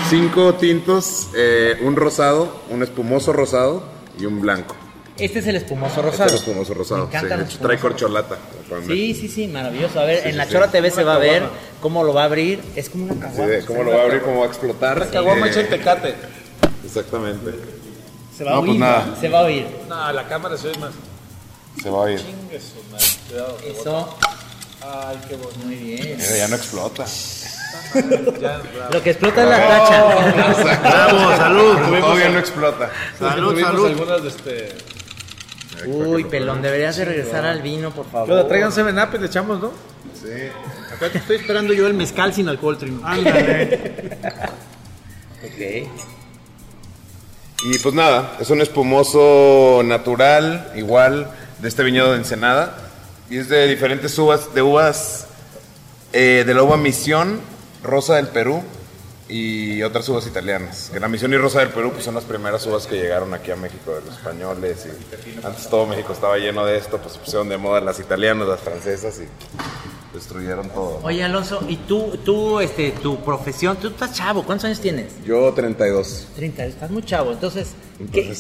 [0.09, 3.83] cinco tintos, eh, un rosado, un espumoso rosado
[4.19, 4.75] y un blanco.
[5.19, 6.27] Este es el espumoso Este rosado.
[6.29, 7.01] es el espumoso rosado.
[7.03, 8.39] Me encantan sí, los hecho, trae corcholata.
[8.87, 10.01] Sí, sí, sí, maravilloso.
[10.01, 10.53] A ver, Sí, en sí, la sí.
[10.53, 11.43] Chora TV se va a ver
[11.83, 12.61] cómo lo va a abrir.
[12.77, 13.53] Es como una Sí, caguama.
[13.67, 15.11] cómo lo va a abrir, cómo va a explotar.
[15.11, 16.15] Caguama Eh, hecha en tecate.
[16.87, 17.51] Exactamente.
[18.41, 18.69] Se va a No, oír.
[18.71, 19.17] pues nada.
[19.21, 19.67] Se va a oír.
[19.87, 20.93] No, la cámara se oye más.
[21.83, 22.09] Se va a.
[23.29, 23.59] Cuidado.
[23.67, 24.19] Eso.
[24.83, 25.59] Ay, qué bonito.
[25.67, 26.17] Muy bien.
[26.17, 27.05] Mira, ya no explota.
[28.41, 30.81] Ya, Lo que explota es la tacha.
[30.81, 31.77] Bravo, salud.
[32.01, 32.91] Todavía no explota.
[33.19, 33.87] Salud, tuvimos salud.
[33.89, 34.69] algunas de este.
[35.87, 38.27] Uy, pelón, deberías de regresar al vino, por favor.
[38.27, 38.49] ¿Qué onda?
[38.49, 39.71] Traigan 7 Up y le echamos, ¿no?
[40.15, 40.29] Sí.
[40.95, 43.03] Acá te estoy esperando yo el mezcal sin alcohol, Trino.
[45.43, 45.89] Ok.
[47.63, 52.75] Y pues nada, es un espumoso natural, igual, de este viñedo de Ensenada.
[53.29, 55.27] Y es de diferentes uvas, de uvas
[56.13, 57.41] eh, de la uva Misión,
[57.83, 58.63] Rosa del Perú
[59.29, 60.91] y otras uvas italianas.
[60.99, 63.57] La Misión y Rosa del Perú pues, son las primeras uvas que llegaron aquí a
[63.57, 64.87] México, de los españoles.
[64.87, 68.61] Y antes todo México estaba lleno de esto, pues pusieron de moda las italianas, las
[68.61, 69.29] francesas y
[70.13, 70.99] destruyeron todo.
[71.03, 73.77] Oye, Alonso, ¿y tú, tú, este, tu profesión?
[73.77, 75.07] Tú estás chavo, ¿cuántos años tienes?
[75.25, 76.29] Yo 32.
[76.37, 77.31] 30, estás muy chavo.
[77.33, 77.69] Entonces,
[78.13, 78.33] ¿qué,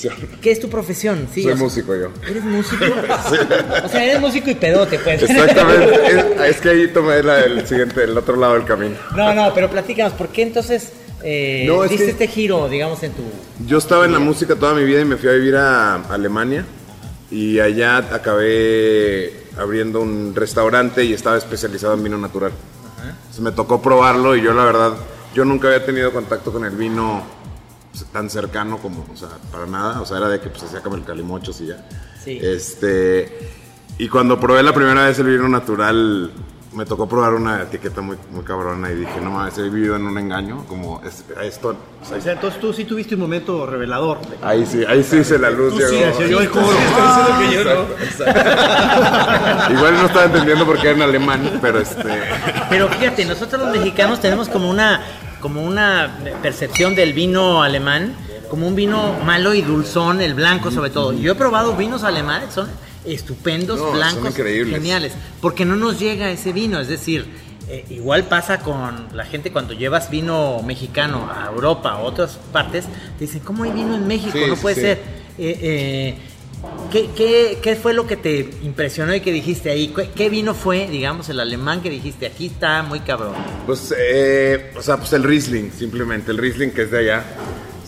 [0.42, 1.28] qué es tu profesión?
[1.32, 2.08] Sí, Soy sea, músico yo.
[2.28, 2.84] ¿Eres músico?
[3.84, 5.22] O sea, eres músico y pedote, pues.
[5.22, 5.94] Exactamente,
[6.46, 8.96] es, es que ahí tomé la- el siguiente, el otro lado del camino.
[9.16, 13.02] No, no, pero platícanos, ¿por qué entonces eh, No, es diste que- este giro, digamos,
[13.02, 13.22] en tu...
[13.66, 16.64] Yo estaba en la música toda mi vida y me fui a vivir a Alemania
[17.30, 22.52] y allá acabé abriendo un restaurante y estaba especializado en vino natural.
[23.02, 24.92] Entonces me tocó probarlo y yo la verdad,
[25.34, 27.22] yo nunca había tenido contacto con el vino
[27.90, 30.80] pues, tan cercano como, o sea, para nada, o sea, era de que pues hacía
[30.80, 31.86] como el calimochos y ya.
[32.22, 32.38] Sí.
[32.42, 33.50] Este,
[33.98, 36.30] y cuando probé la primera vez el vino natural,
[36.72, 40.04] me tocó probar una etiqueta muy, muy cabrona y dije, no mames, he vivido en
[40.06, 43.66] un engaño, como es- esto, o sea, O sea, entonces tú sí tuviste un momento
[43.66, 44.18] revelador.
[44.42, 46.16] Ahí sí, ahí sí se la luz Tú sí, llegó.
[46.16, 46.66] se oyó el coro.
[49.70, 52.02] Igual no estaba entendiendo porque era en alemán, pero este.
[52.70, 55.00] Pero fíjate, nosotros los mexicanos tenemos como una,
[55.40, 58.14] como una percepción del vino alemán,
[58.48, 61.12] como un vino malo y dulzón, el blanco sobre todo.
[61.12, 62.68] Yo he probado vinos alemanes, son
[63.04, 67.26] estupendos, No, blancos, geniales, porque no nos llega ese vino, es decir,
[67.68, 72.86] eh, igual pasa con la gente cuando llevas vino mexicano a Europa o otras partes,
[73.18, 74.32] te dicen, ¿cómo hay vino en México?
[74.32, 74.80] Sí, no puede sí.
[74.80, 74.98] ser.
[75.38, 76.18] Eh, eh,
[76.90, 79.88] ¿qué, qué, qué fue lo que te impresionó y que dijiste ahí?
[79.94, 83.34] ¿Qué, qué vino fue, digamos, el alemán que dijiste, aquí está muy cabrón?
[83.66, 87.24] Pues, eh, o sea, pues el Riesling, simplemente, el Riesling que es de allá.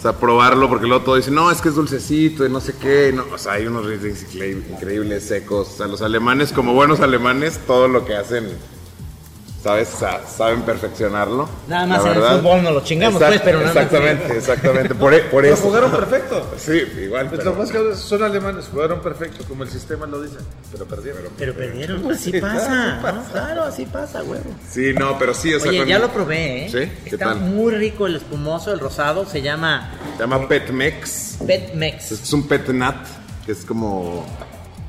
[0.03, 3.13] Sea, probarlo, porque luego todo dice, no, es que es dulcecito y no sé qué.
[3.15, 5.69] no, o sea, hay unos increíbles, increíbles, secos.
[5.69, 8.49] O sea, los alemanes, como buenos alemanes, todo lo que hacen,
[9.63, 9.89] ¿sabes?
[10.37, 11.49] Saben perfeccionarlo.
[11.69, 13.85] Nada más la en el fútbol nos lo chingamos, Exact- pues, pero nada más.
[13.85, 14.95] Exactamente, exactamente.
[14.97, 15.63] Por, e- por Pero eso.
[15.63, 16.51] jugaron perfecto.
[16.59, 17.29] Sí, igual.
[17.29, 20.37] Pues pero- lo más que son alemanes, jugaron perfecto, como el sistema lo dice,
[20.73, 21.23] pero perdieron.
[21.39, 23.23] Pero perdieron, así Sí, pasa, ¿no?
[23.31, 24.45] Claro, así pasa, huevo.
[24.69, 26.69] Sí, no, pero sí, o sea, Oye, con- ya lo probé, ¿eh?
[26.69, 26.93] ¿Sí?
[27.05, 27.41] ¿Qué Está tal?
[27.41, 31.37] muy rico el espumoso, el rosado, se llama Se llama Petmex.
[31.47, 32.11] Pet Mex.
[32.13, 32.97] Es un petnat,
[33.47, 34.27] que es como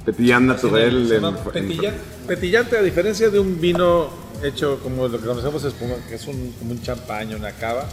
[0.05, 1.07] petillant naturel.
[1.09, 1.93] Se en- en- petillan-
[2.27, 6.53] petillante, a diferencia de un vino hecho como lo que conocemos espuma, que es un,
[6.59, 7.85] como un champaña, una cava,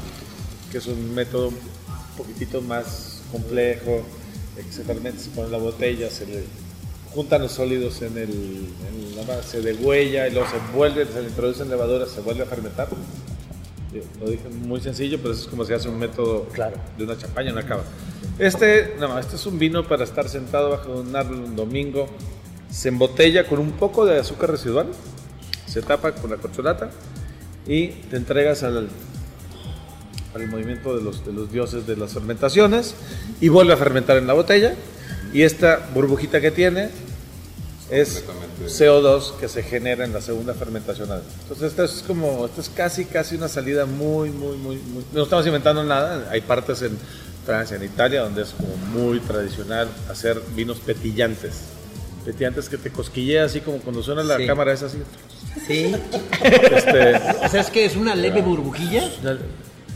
[0.71, 1.57] que es un método un
[2.17, 4.03] poquitito más complejo,
[4.57, 6.45] eh, que se fermenta, se pone en la botella, se le
[7.15, 11.23] juntan los sólidos en, el, en la base de huella y luego se vuelve, se
[11.23, 12.89] le introducen levaduras, se vuelve a fermentar.
[13.93, 16.47] Digo, Lo dije muy sencillo, pero eso es como se hace un método
[16.97, 17.85] de una champaña, una cava.
[18.39, 22.07] Este, no, este es un vino para estar sentado bajo un árbol un domingo.
[22.71, 24.87] Se embotella con un poco de azúcar residual,
[25.71, 26.91] se tapa con la corcholata
[27.67, 28.89] y te entregas al,
[30.35, 32.95] al movimiento de los, de los dioses de las fermentaciones
[33.41, 34.75] y vuelve a fermentar en la botella.
[35.33, 36.91] Y esta burbujita que tiene
[37.91, 38.25] es
[38.67, 41.09] CO2 que se genera en la segunda fermentación.
[41.43, 45.05] Entonces esta es como, esta es casi, casi una salida muy, muy, muy, muy...
[45.13, 46.97] No estamos inventando nada, hay partes en
[47.47, 51.80] Francia, en Italia, donde es como muy tradicional hacer vinos petillantes.
[52.25, 54.47] Petillantes que te cosquillea así como cuando suena la Sí.
[54.47, 54.99] cámara, es así.
[55.67, 55.95] Sí.
[56.43, 59.09] Este, O sea, es que es una leve burbujilla.
[59.23, 59.39] una,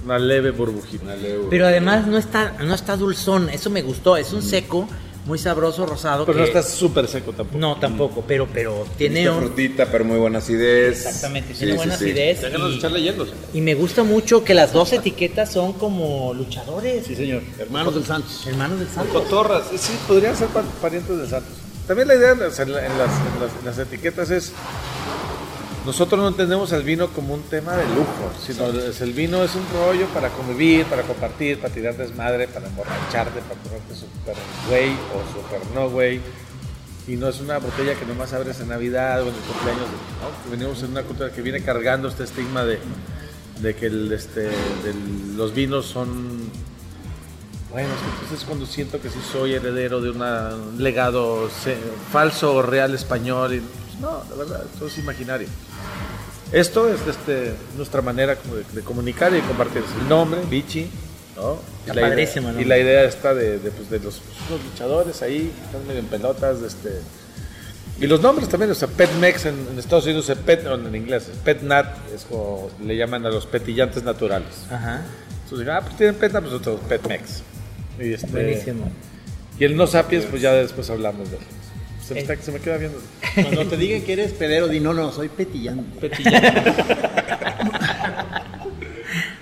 [0.05, 1.15] una leve burbujita.
[1.51, 4.89] Pero además no está, no está dulzón, eso me gustó, es un seco
[5.27, 6.27] muy sabroso rosado.
[6.27, 7.59] Pero que- no está súper seco tampoco.
[7.59, 9.39] No, tampoco, pero, pero tiene Tiene un...
[9.39, 10.99] frutita, pero muy buena acidez.
[11.07, 12.05] Exactamente, Sí, tiene sí, buena sí.
[12.05, 12.43] acidez.
[12.43, 13.29] Déjanos y- echarle hielos.
[13.55, 17.43] Y me gusta mucho que las dos etiquetas son como luchadores, Sí, señor.
[17.59, 18.47] Hermanos del Santos.
[18.47, 19.13] hermanos del santo.
[19.15, 21.53] Cotorras, sí, podrían ser pa- parientes de Santos.
[21.87, 23.11] También la idea en las, en las- en las-
[23.61, 24.53] en las etiquetas es,
[25.85, 29.55] nosotros no entendemos el vino como un tema de lujo, sino es- el vino es
[29.55, 34.35] un rollo para convivir, para compartir, para tirar desmadre, para emborracharte, para ponerte super
[34.69, 36.21] güey o super no güey.
[37.07, 39.85] Y no es una botella que nomás abres en Navidad o en el cumpleaños.
[40.23, 40.51] ¿no?
[40.51, 42.79] Venimos en una cultura que viene cargando este estigma de,
[43.61, 44.49] de que el, este,
[45.37, 46.49] los vinos son
[47.71, 51.49] bueno, es que entonces es cuando siento que sí soy heredero de una- un legado
[52.13, 53.55] falso o real español.
[53.55, 55.49] Y, pues, no, la verdad, todo es imaginario.
[56.53, 59.83] Esto es este, nuestra manera como de, de comunicar y de compartir.
[60.01, 60.89] El nombre, Vichy,
[61.37, 61.59] ¿no?
[61.85, 64.63] Y la idea- padrísimo el Y la idea está de, de, pues, de los, los
[64.65, 66.61] luchadores ahí, están medio en pelotas.
[66.61, 67.01] de este,
[68.01, 71.29] y los nombres también, o sea, Pet Mex en, en Estados Unidos, Pet, en inglés,
[71.45, 74.49] Pet Nat, es como le llaman a los petillantes naturales.
[74.71, 75.03] Ajá,
[75.61, 77.43] Entonces, ah, pues tienen Pet Nat, pues nosotros Pet Mex.
[78.01, 78.91] Y este, buenísimo.
[79.59, 81.43] y el no sapiens, pues ya después hablamos de él.
[82.05, 82.23] Se me, Eh.
[82.23, 82.99] está- se me queda viendo.
[83.35, 85.85] Cuando te digan que eres pedero, di no, no, soy petillando.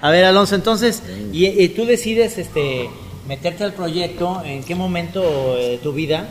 [0.00, 1.02] A ver, Alonso, entonces,
[1.32, 2.88] y, y tú decides este,
[3.28, 6.26] meterte al proyecto, ¿en qué momento de tu vida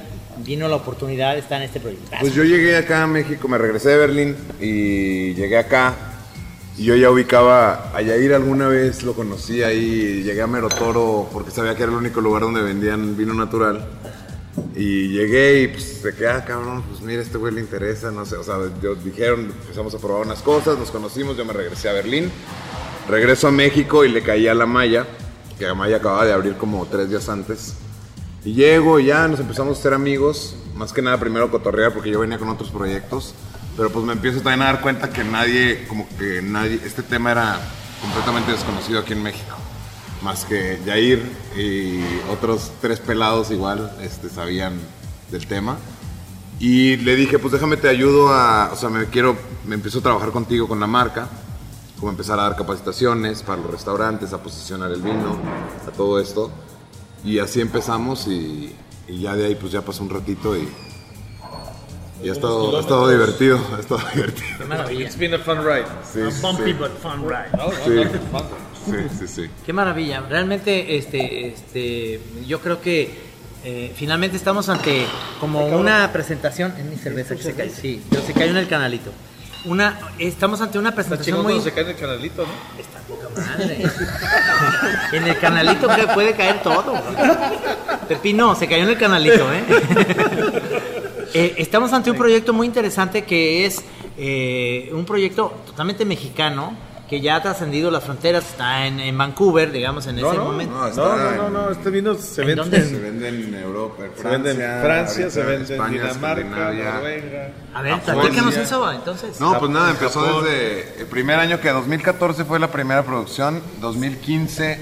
[0.46, 2.12] vino la oportunidad de estar en este proyecto?
[2.20, 5.96] Pues yo llegué acá a México, me regresé de Berlín y llegué acá.
[6.82, 11.52] Y yo ya ubicaba a Yair alguna vez, lo conocí ahí, llegué a Merotoro porque
[11.52, 13.88] sabía que era el único lugar donde vendían vino natural.
[14.76, 18.26] Y llegué y pues se quedé, ah, cabrón, pues mira, este güey le interesa, no
[18.26, 21.88] sé, o sea, yo dijeron, empezamos a probar unas cosas, nos conocimos, yo me regresé
[21.88, 22.32] a Berlín,
[23.08, 25.06] regreso a México y le caí a la Maya,
[25.60, 27.76] que la Maya acababa de abrir como tres días antes.
[28.44, 32.10] Y llego y ya nos empezamos a ser amigos, más que nada primero cotorrear porque
[32.10, 33.36] yo venía con otros proyectos,
[33.78, 37.32] pero pues me empiezo también a dar cuenta que nadie, como que nadie, este tema
[37.32, 37.60] era
[38.02, 39.56] completamente desconocido aquí en México,
[40.22, 41.24] más que Jair
[41.58, 44.80] y otros tres pelados igual este, sabían
[45.32, 45.78] del tema.
[46.60, 50.04] Y le dije, pues déjame te ayudo a, o sea, me quiero, me empiezo a
[50.04, 51.28] trabajar contigo con la marca,
[52.00, 55.38] como empezar a dar capacitaciones para los restaurantes, a posicionar el vino,
[55.88, 56.52] a todo esto.
[57.24, 58.76] Y así empezamos y,
[59.08, 60.68] y ya de ahí pues ya pasó un ratito y,
[62.24, 64.48] y ha estado, ha estado divertido, ha estado divertido.
[64.58, 65.06] Qué maravilla.
[65.06, 65.86] It's been a fun ride.
[66.14, 66.74] Sí, sí, Bumpy sí.
[66.74, 67.50] but fun ride.
[67.86, 68.20] Sí.
[68.86, 69.50] Sí, sí, sí.
[69.66, 70.22] Qué maravilla.
[70.22, 73.12] Realmente, este, este, yo creo que
[73.64, 75.06] eh, finalmente estamos ante
[75.40, 76.74] como una presentación.
[76.78, 77.70] En mi cerveza que se cae.
[77.70, 79.12] Sí, pero se cayó en el canalito.
[79.66, 81.62] Una, estamos ante una Está presentación chingón muy.
[81.64, 82.82] se cae en el canalito, ¿no?
[82.82, 83.84] Está poca madre.
[85.18, 86.96] en el canalito que puede caer todo.
[88.08, 89.64] Pepino, se cayó en el canalito, ¿eh?
[91.34, 93.82] Eh, estamos ante un proyecto muy interesante que es
[94.18, 96.74] eh, un proyecto totalmente mexicano
[97.10, 100.74] que ya ha trascendido las fronteras, está en, en Vancouver, digamos, en ese momento.
[100.78, 102.86] no, está No, no, en- no, no, este vino se ¿En vende dónde?
[102.86, 106.44] Se vende en Europa, en Se vende Francia, en Francia, se vende en Dinamarca.
[106.72, 107.52] Noruega.
[107.74, 109.42] A ver, platícanos eso, entonces.
[109.42, 110.02] No, pues nada, Japón.
[110.02, 114.80] empezó desde el primer año que 2014 fue la primera producción, 2015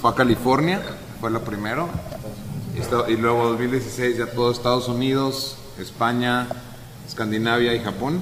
[0.00, 0.80] fue a California,
[1.20, 1.90] fue lo primero,
[3.08, 6.46] y luego 2016 ya todo Estados Unidos, España,
[7.06, 8.20] Escandinavia y Japón.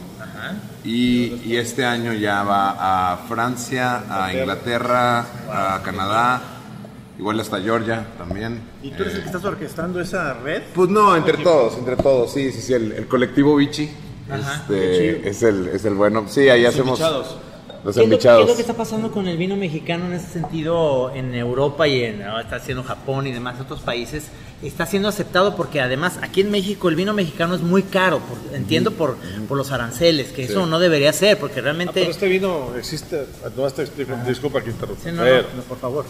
[0.85, 6.43] Y, y este año ya va a Francia, a Inglaterra, a Canadá,
[7.19, 8.61] igual hasta Georgia también.
[8.83, 10.63] ¿Y tú eres el que estás orquestando esa red?
[10.75, 13.91] Pues no, entre todos, entre todos, sí, sí, sí, el, el colectivo Vichy
[14.31, 14.57] Ajá.
[14.61, 16.25] este, es, el, es el bueno.
[16.29, 17.01] Sí, ahí hacemos.
[17.85, 18.43] Los ¿Qué es, lo, qué embichados.
[18.43, 22.03] es lo que está pasando con el vino mexicano en ese sentido en Europa y
[22.05, 24.25] en ahora está haciendo Japón y demás otros países?
[24.63, 28.55] Está siendo aceptado porque además aquí en México el vino mexicano es muy caro, por-
[28.57, 29.17] entiendo por,
[29.49, 31.93] por los aranceles, que eso no debería ser, porque Ah, realmente...
[32.01, 33.27] pero este vino existe,
[33.57, 33.87] no, este-
[34.27, 36.07] disculpa que interrumpa, Sí, no, pero no, Por favor.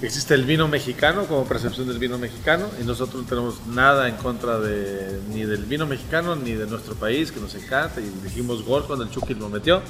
[0.00, 4.14] existe el vino mexicano como percepción del vino mexicano y nosotros no tenemos nada en
[4.14, 8.64] contra de ni del vino mexicano ni de nuestro país que nos encanta y dijimos
[8.64, 9.82] gol cuando el Chucky lo metió,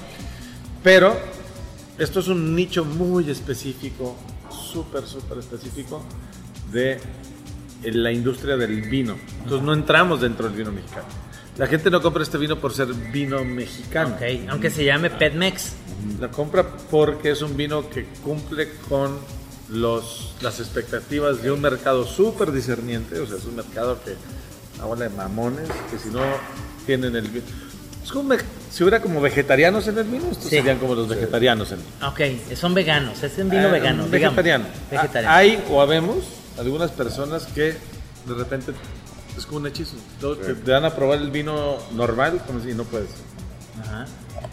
[0.82, 1.16] pero
[1.98, 4.16] esto es un nicho muy específico,
[4.50, 6.02] súper súper específico
[6.72, 7.00] de
[7.84, 9.16] la industria del vino.
[9.42, 11.06] Entonces no entramos dentro del vino mexicano.
[11.56, 14.14] La gente no compra este vino por ser vino mexicano.
[14.14, 15.72] Ok, aunque se llame Petmex.
[16.20, 19.18] La compra porque es un vino que cumple con
[19.68, 23.18] los, las expectativas de un mercado súper discerniente.
[23.18, 24.14] O sea, es un mercado que
[24.80, 26.22] habla de mamones, que si no
[26.86, 27.46] tienen el vino.
[28.08, 28.32] Es como
[28.70, 30.56] si hubiera como vegetarianos en el vino, estos Sí.
[30.56, 32.08] serían como los vegetarianos en el vino.
[32.08, 34.04] Ok, son veganos, es un vino Ah, vegano.
[34.04, 34.10] un.
[34.10, 34.64] Vegetariano.
[34.90, 35.28] Vegetariano.
[35.30, 36.24] Ah, Hay o habemos
[36.58, 37.74] algunas personas que
[38.26, 38.72] de repente
[39.36, 39.96] es como un hechizo.
[40.22, 43.10] Te, te dan a probar el vino normal, como si no puedes.
[43.82, 44.06] Ajá.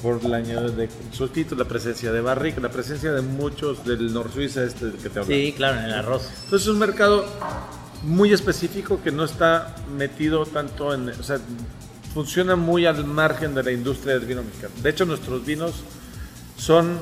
[0.04, 4.34] Por la año de sustituto, la presencia de barrica, la presencia de muchos del Nor
[4.34, 5.28] Suiza este del que te hablaba.
[5.28, 6.28] Sí, claro, en el arroz.
[6.44, 7.26] Entonces es un mercado
[8.04, 11.38] muy específico que no está metido tanto en, o sea,
[12.16, 14.74] funciona muy al margen de la industria del vino mexicano.
[14.82, 15.74] De hecho, nuestros vinos
[16.58, 16.98] son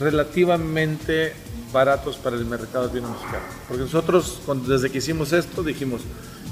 [0.00, 1.34] relativamente
[1.72, 3.44] baratos para el mercado del vino mexicano.
[3.68, 6.00] Porque nosotros, desde que hicimos esto, dijimos,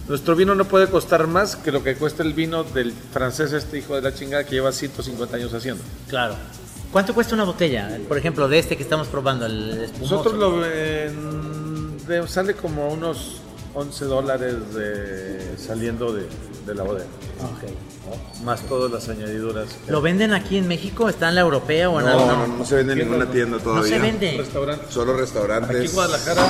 [0.09, 3.79] nuestro vino no puede costar más que lo que cuesta el vino del francés este
[3.79, 5.83] hijo de la chingada que lleva 150 años haciendo.
[6.09, 6.35] Claro.
[6.93, 7.99] ¿Cuánto cuesta una botella?
[8.07, 10.17] Por ejemplo, de este que estamos probando, el espumoso.
[10.17, 13.39] Nosotros lo de- sale como unos
[13.75, 16.27] 11 dólares de- saliendo de,
[16.67, 17.07] de la bodega.
[17.43, 18.43] Ok.
[18.45, 19.69] Más todas las añadiduras.
[19.89, 21.09] ¿Lo venden aquí en México?
[21.09, 22.33] ¿Está en la europea o en No, alguna?
[22.47, 23.83] no, no se vende en ninguna tienda todavía.
[23.83, 24.45] No se vende.
[24.91, 25.77] Solo restaurantes.
[25.77, 26.47] Aquí en Guadalajara.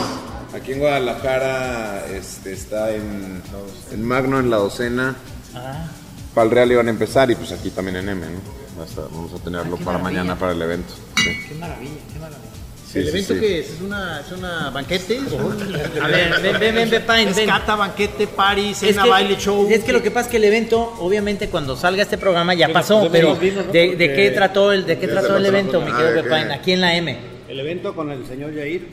[0.55, 3.43] Aquí en Guadalajara este, está en,
[3.91, 5.15] en Magno, en la docena.
[5.55, 5.87] Ah,
[6.35, 8.83] Para el Real iban a empezar y pues aquí también en M, ¿no?
[8.83, 10.21] Hasta- vamos a tenerlo qué para maravilla.
[10.25, 10.95] mañana para el evento.
[11.17, 11.25] Sí.
[11.49, 12.52] qué maravilla, qué maravilla.
[12.93, 13.41] Sí, ¿El sí, evento sí.
[13.41, 13.71] que es?
[13.71, 15.17] ¿Es una, es una banquete?
[15.17, 15.23] ¿Es
[16.03, 17.49] A ver, ven, ven, ven, ven, Es ven.
[17.49, 19.67] cata, banquete, party, Es cena, que, baile, show.
[19.71, 22.69] es que lo que pasa es que el evento, obviamente, cuando salga este programa ya
[22.69, 23.35] pasó, pero.
[23.37, 26.35] ¿de, de qué trató el, de qué trató el evento, mi ah, querido qué?
[26.53, 27.17] Aquí en la M.
[27.49, 28.87] El evento con el señor Yair,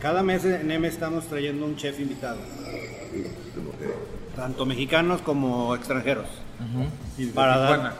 [0.00, 2.38] cada mes en M estamos trayendo un chef invitado,
[4.36, 6.26] tanto mexicanos como extranjeros.
[7.18, 7.94] Y de Para dar- Tijuana.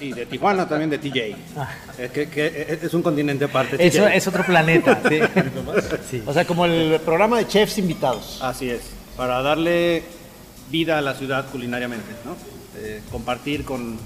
[0.00, 1.36] Y de Tijuana también de TJ.
[1.98, 3.76] Es, que, que es un continente aparte.
[3.86, 5.00] Es otro planeta.
[5.08, 5.18] sí.
[6.10, 6.22] Sí.
[6.26, 8.38] O sea, como el programa de chefs invitados.
[8.42, 8.80] Así es,
[9.16, 10.02] para darle
[10.70, 12.36] vida a la ciudad culinariamente, ¿no?
[12.80, 13.98] Eh, compartir con,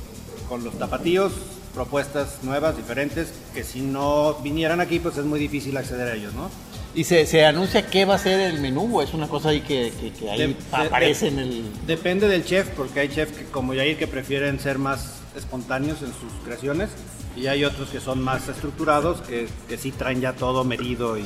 [0.49, 1.33] con los tapatíos
[1.75, 6.33] propuestas nuevas, diferentes, que si no vinieran aquí, pues es muy difícil acceder a ellos,
[6.35, 6.51] ¿no?
[6.95, 9.61] ¿Y se, se anuncia qué va a ser el menú o es una cosa ahí
[9.63, 11.65] que, que- que ahí de- aparece de- en el...
[11.87, 16.09] Depende del chef, porque hay chefs que, como Yair que prefieren ser más espontáneos en
[16.09, 16.91] sus creaciones
[17.37, 21.25] y hay otros que son más estructurados, que, que sí traen ya todo medido y...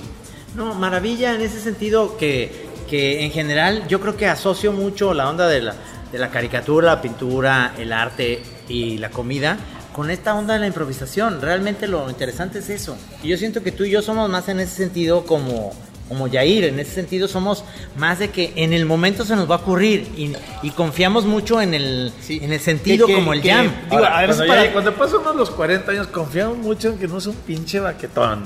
[0.55, 5.29] No, maravilla en ese sentido que, que en general yo creo que asocio mucho la
[5.29, 5.75] onda de la,
[6.11, 9.59] de la caricatura, la pintura, el arte y la comida
[9.99, 11.41] con esta onda de la improvisación.
[11.43, 12.97] Realmente lo interesante es eso.
[13.23, 15.73] Y yo siento que tú y yo somos más en ese sentido como,
[16.09, 16.65] como Yair.
[16.65, 17.65] En ese sentido somos
[17.97, 20.33] más de que en el momento se nos va a ocurrir y,
[20.63, 23.71] y confiamos mucho en el, en el sentido Que- como el que- jam.
[23.91, 24.37] Digo, a veces
[24.73, 28.45] cuando, para- cuando los 40 años, confiamos mucho en que no es un pinche baquetón.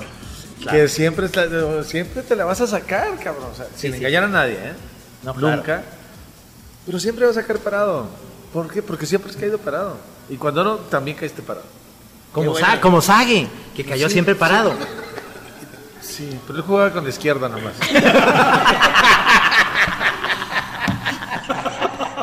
[0.69, 1.27] Que siempre,
[1.83, 3.49] siempre te la vas a sacar, cabrón.
[3.51, 3.97] O sea, sin sí.
[3.97, 4.73] engañar a nadie, ¿eh?
[5.23, 5.57] No, claro.
[5.57, 5.83] Nunca.
[6.85, 8.07] Pero siempre vas a caer parado.
[8.53, 8.81] ¿Por qué?
[8.81, 9.97] Porque siempre has caído parado.
[10.29, 11.65] Y cuando no, también caíste parado.
[12.31, 12.81] Como, Sa- bueno.
[12.81, 14.73] como Sage, que cayó siempre parado.
[16.15, 17.73] Sí, pero él jugaba con la izquierda nomás.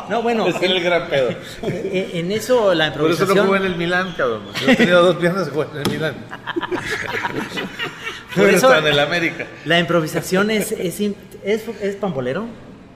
[0.09, 1.29] No, bueno, Ese era el gran pedo.
[1.61, 3.37] en, en eso la Por eso improvisación.
[3.37, 4.41] no jugué en el Milán, cabrón.
[4.65, 6.15] No he tenido dos piernas, jugué en el Milán.
[8.35, 9.47] Por eso- en el América.
[9.63, 12.45] La improvisación es, es, es, es pambolero.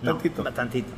[0.01, 0.17] No,
[0.53, 0.91] Tantito.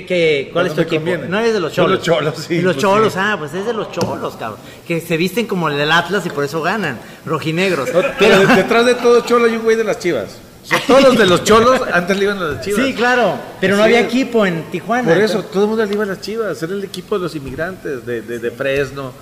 [0.00, 0.96] ¿Qué, qué, ¿Cuál es tu equipo?
[0.96, 1.28] conviene.
[1.28, 1.90] No eres de los De cholos.
[1.98, 3.18] los cholos, sí, De los pues cholos, sí.
[3.22, 4.58] ah, pues es de los cholos, cabrón.
[4.86, 6.98] Que se visten como el del Atlas y por eso ganan.
[7.24, 7.90] Rojinegros.
[8.18, 10.36] Pero detrás de todo cholo hay un güey de las chivas.
[10.64, 12.84] O sea, todos los de los cholos antes le iban a las chivas.
[12.84, 13.34] Sí, claro.
[13.60, 15.12] Pero no había equipo en Tijuana.
[15.12, 16.62] Por eso, todo el mundo le iba a las chivas.
[16.62, 19.12] Era el equipo de los inmigrantes, de, de, de Fresno,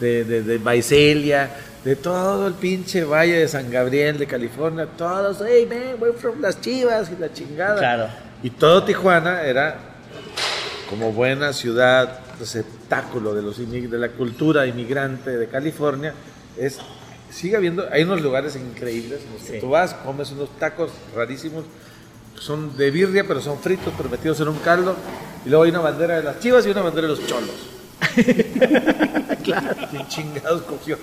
[0.00, 0.58] de, de, de
[1.84, 4.86] de todo el pinche valle de San Gabriel, de California.
[4.96, 7.78] Todos, hey man, we're from las chivas y la chingada.
[7.78, 8.06] Claro.
[8.42, 9.91] Y todo Tijuana era
[10.92, 16.12] como buena ciudad, receptáculo de, los de la cultura inmigrante de California.
[16.58, 16.80] Es,
[17.30, 19.60] sigue habiendo, hay unos lugares increíbles en los que Sí.
[19.60, 21.64] tú vas, comes unos tacos rarísimos
[22.38, 24.94] son de birria, pero son fritos, pero metidos en un caldo.
[25.46, 27.54] Y luego hay una bandera de las chivas y una bandera de los cholos.
[29.44, 29.76] claro.
[29.90, 30.98] ¿Quién chingados cogió?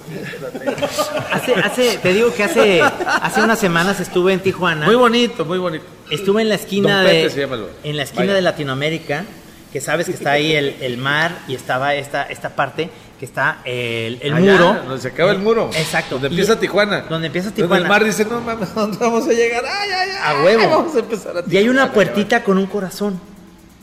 [1.32, 4.86] Hace, hace, te digo que hace, hace unas semanas estuve en Tijuana.
[4.86, 5.86] Muy bonito, muy bonito.
[6.12, 8.34] Estuve en la esquina Don de en la esquina Vaya.
[8.36, 9.26] de Latinoamérica,
[9.72, 12.90] que sabes que está ahí el, el mar y estaba esta, esta parte
[13.20, 14.74] que está el, el Allá, muro.
[14.86, 15.70] donde se acaba el muro.
[15.76, 16.16] Exacto.
[16.16, 17.02] Donde Y- empieza Tijuana.
[17.10, 17.84] Donde empieza Donde Tijuana.
[17.84, 19.64] el mar dice, no mames, ¿dónde vamos a llegar?
[19.66, 20.70] Ay, ay, ay, A huevo.
[20.70, 23.20] Vamos a empezar a Y hay una Tijuana, puertita con un corazón.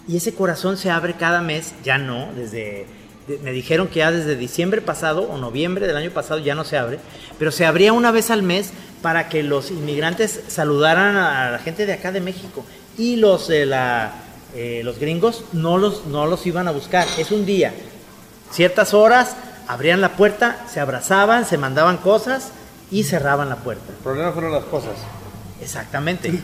[0.08, 2.86] Y ese corazón se abre cada mes, ya no, desde
[3.28, 6.62] de- me dijeron que ya desde diciembre pasado o noviembre del año pasado ya no
[6.64, 7.00] se abre,
[7.40, 8.70] pero se abría una vez al mes
[9.02, 12.64] para que los inmigrantes saludaran a la gente de acá de México
[12.96, 14.12] y los de la
[14.54, 17.06] eh, los gringos no los no los iban a buscar.
[17.18, 17.74] Es un día,
[18.50, 19.36] ciertas horas
[19.68, 22.52] abrían la puerta, se abrazaban, se mandaban cosas
[22.90, 23.84] y cerraban la puerta.
[23.88, 24.94] El problema fueron las cosas.
[25.60, 26.40] Exactamente.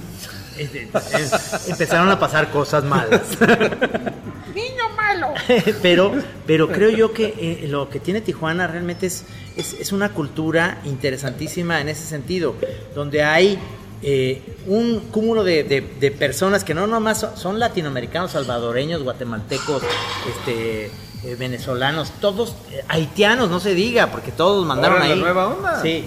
[1.69, 3.23] Empezaron a pasar cosas malas.
[4.55, 5.29] Niño malo.
[5.83, 6.13] pero,
[6.47, 9.25] pero creo yo que eh, lo que tiene Tijuana realmente es,
[9.57, 12.55] es, es una cultura interesantísima en ese sentido,
[12.95, 13.59] donde hay
[14.03, 19.83] eh, un cúmulo de, de- de personas que no nomás son, son latinoamericanos, salvadoreños, guatemaltecos,
[20.29, 25.21] este, eh, venezolanos, todos eh, haitianos, no se diga, porque todos mandaron Ahora la ahí.
[25.21, 25.81] nueva onda.
[25.83, 26.05] Sí.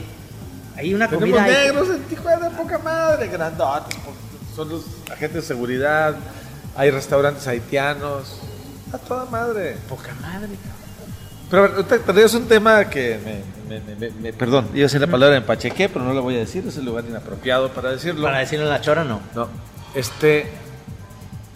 [0.77, 1.51] Hay una Tenemos comida ahí.
[1.67, 3.95] negros en Tijuana, poca madre, grandotes.
[3.99, 4.13] por-
[4.55, 6.15] Son los agentes de seguridad.
[6.75, 8.39] Hay restaurantes haitianos.
[8.93, 9.77] A toda madre.
[9.89, 10.49] Poca madre.
[11.55, 14.87] Pero a ver, traías un tema que me, me- me- me- me- perdón, iba a
[14.87, 17.91] decir la palabra empachequé, pero no lo voy a decir, es el lugar inapropiado para
[17.91, 18.23] decirlo.
[18.23, 19.21] Para decirlo en la chora, no.
[19.33, 19.47] No,
[19.93, 20.47] este,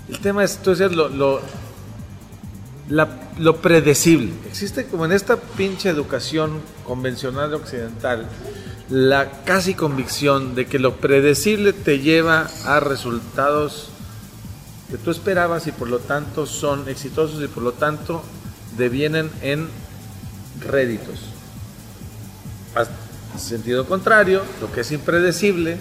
[0.08, 1.41] el tema es, tú decías, lo, lo,
[2.88, 4.32] la- lo predecible.
[4.47, 8.26] Existe como en esta pinche educación convencional occidental,
[8.89, 13.89] la casi convicción de que lo predecible te lleva a resultados
[14.89, 18.24] que tú esperabas y por lo tanto son exitosos y por lo tanto
[18.78, 19.68] devienen en
[20.62, 21.20] réditos.
[22.76, 22.89] Haz-
[23.38, 25.78] Sentido contrario, lo que es impredecible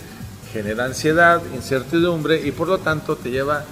[0.52, 3.64] genera ansiedad, incertidumbre y por lo tanto te lleva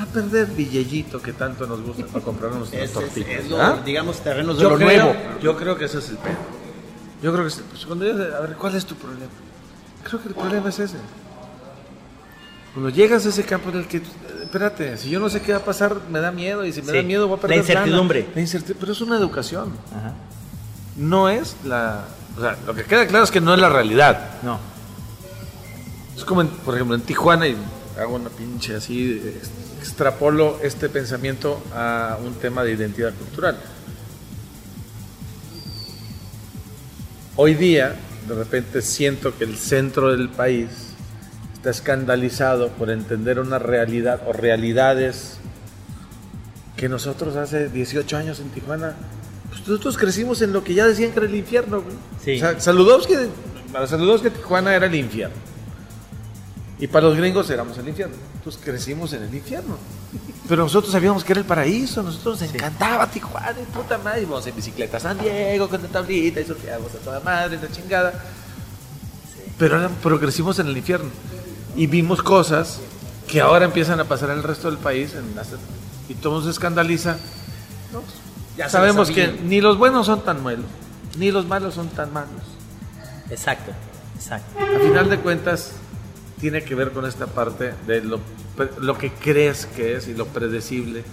[0.00, 3.44] a perder billellito que tanto nos gusta para comprar nuestras tortillas.
[3.58, 3.78] ¿ah?
[3.84, 5.14] digamos, terrenos de Yo lo creo, nuevo.
[5.42, 6.36] yo creo que ese es el pedo.
[7.22, 9.30] Yo creo que es- pues, cuando llegas a ver cuál es tu problema.
[10.04, 10.96] Creo que el problema es ese.
[12.72, 14.02] Cuando llegas a ese campo en el que,
[14.42, 16.90] espérate, si yo no sé qué va a pasar, me da miedo y si me
[16.92, 17.68] Sí, da miedo voy a la perder lana.
[17.70, 18.28] incertidumbre.
[18.34, 19.72] La incerti- pero es una educación.
[20.96, 22.04] No es la,
[22.36, 24.42] o sea, lo que queda claro es que no es la realidad.
[24.42, 24.58] No.
[26.16, 27.56] Es como, en- por ejemplo, en Tijuana, y
[28.00, 29.20] hago una pinche así,
[29.78, 33.58] extrapolo este pensamiento a un tema de identidad cultural.
[37.36, 37.96] Hoy día,
[38.28, 40.68] de repente siento que el centro del país
[41.54, 45.38] está escandalizado por entender una realidad o realidades
[46.76, 48.94] que nosotros hace 18 años en Tijuana,
[49.58, 51.80] pues nosotros crecimos en lo que ya decían que era el infierno.
[51.82, 51.96] güey.
[52.24, 52.36] Sí.
[52.36, 53.14] O sea, Saludowski,
[53.72, 55.36] para Saludowski Tijuana era el infierno.
[56.78, 58.14] Y para los gringos éramos el infierno.
[58.34, 59.76] Entonces crecimos en el infierno.
[60.48, 64.46] Pero nosotros sabíamos que era el paraíso, nosotros nos encantaba Tijuana, y puta madre, íbamos
[64.46, 68.12] en bicicleta a San Diego con la tablita y surfeábamos a toda madre, la chingada.
[69.58, 71.08] Pero, era- pero crecimos en el infierno.
[71.76, 72.80] Y vimos cosas
[73.28, 75.24] que ahora empiezan a pasar en el resto del país en
[76.08, 77.16] y todo se escandaliza.
[77.92, 78.14] No, pues,
[78.56, 80.66] Ya sabemos que ni los buenos son tan malos,
[81.18, 82.42] ni los malos son tan malos.
[83.30, 83.72] Exacto,
[84.14, 84.58] exacto.
[84.62, 85.72] A final de cuentas,
[86.40, 88.20] tiene que ver con esta parte de lo,
[88.80, 91.04] lo que crees que es y lo predecible.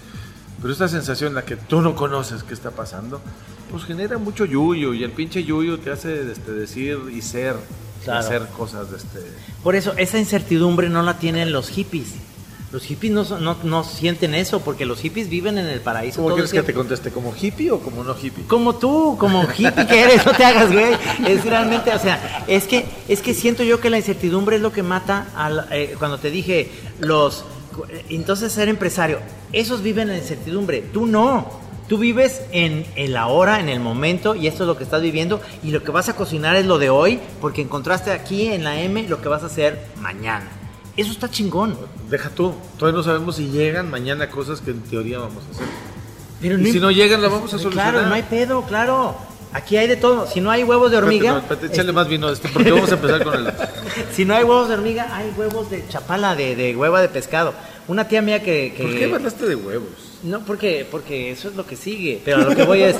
[0.61, 3.21] Pero esta sensación en la que tú no conoces qué está pasando,
[3.71, 7.55] pues genera mucho yuyo y el pinche yuyo te hace este, decir y ser,
[8.03, 8.19] Claro.
[8.19, 9.19] hacer cosas de este...
[9.63, 12.13] Por eso, esa incertidumbre no la tienen los hippies.
[12.71, 16.17] Los hippies no, no, no sienten eso, porque los hippies viven en el paraíso.
[16.17, 17.11] ¿Cómo todo quieres que te conteste?
[17.11, 18.45] ¿Como hippie o como no hippie?
[18.45, 20.95] Como tú, como hippie que eres, no te hagas, güey.
[21.27, 24.71] Es realmente, o sea, es que, es que siento yo que la incertidumbre es lo
[24.71, 27.43] que mata al, eh, cuando te dije los,
[28.07, 29.19] entonces ser empresario,
[29.51, 31.59] esos viven en la incertidumbre, tú no.
[31.89, 35.41] Tú vives en el ahora, en el momento, y esto es lo que estás viviendo,
[35.61, 38.81] y lo que vas a cocinar es lo de hoy, porque encontraste aquí en la
[38.81, 40.60] M lo que vas a hacer mañana.
[40.97, 41.77] Eso está chingón.
[42.09, 45.65] Deja tú, todavía no sabemos si llegan mañana cosas que en teoría vamos a hacer.
[46.41, 47.93] Pero Y si no llegan, la vamos a solucionar.
[47.93, 49.15] Claro, no hay pedo, claro.
[49.53, 50.27] Aquí hay de todo.
[50.27, 52.95] Si no hay huevos de hormiga, Espérate, no, más vino a este, porque vamos a
[52.95, 53.53] empezar con el...
[54.13, 57.53] Si no hay huevos de hormiga, hay huevos de chapala, de, de hueva de pescado.
[57.87, 58.73] Una tía mía que...
[58.75, 59.89] que- ¿Por qué hablaste de huevos?
[60.23, 62.21] No, porque, porque eso es lo que sigue.
[62.23, 62.95] Pero a lo que voy es...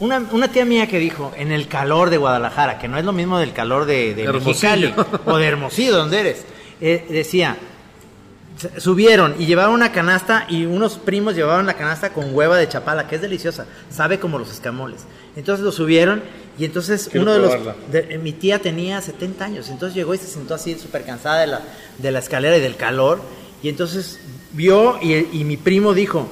[0.00, 3.12] Una, una tía mía que dijo, en el calor de Guadalajara, que no es lo
[3.12, 4.48] mismo del calor de, de Hermosillo.
[4.48, 4.94] Mexicali
[5.26, 6.44] o de Hermosillo, donde eres,
[6.80, 7.56] eh, decía,
[8.78, 13.06] subieron y llevaron una canasta y unos primos llevaban la canasta con hueva de chapala,
[13.08, 15.02] que es deliciosa, sabe como los escamoles.
[15.36, 16.22] Entonces lo subieron
[16.58, 17.52] y entonces Quiero uno de los...
[17.92, 21.40] de- eh, mi tía tenía 70 años, entonces llegó y se sentó así súper cansada
[21.40, 21.60] de la,
[21.98, 23.20] de la escalera y del calor.
[23.62, 24.18] Y entonces
[24.52, 26.30] vio y, y mi primo dijo,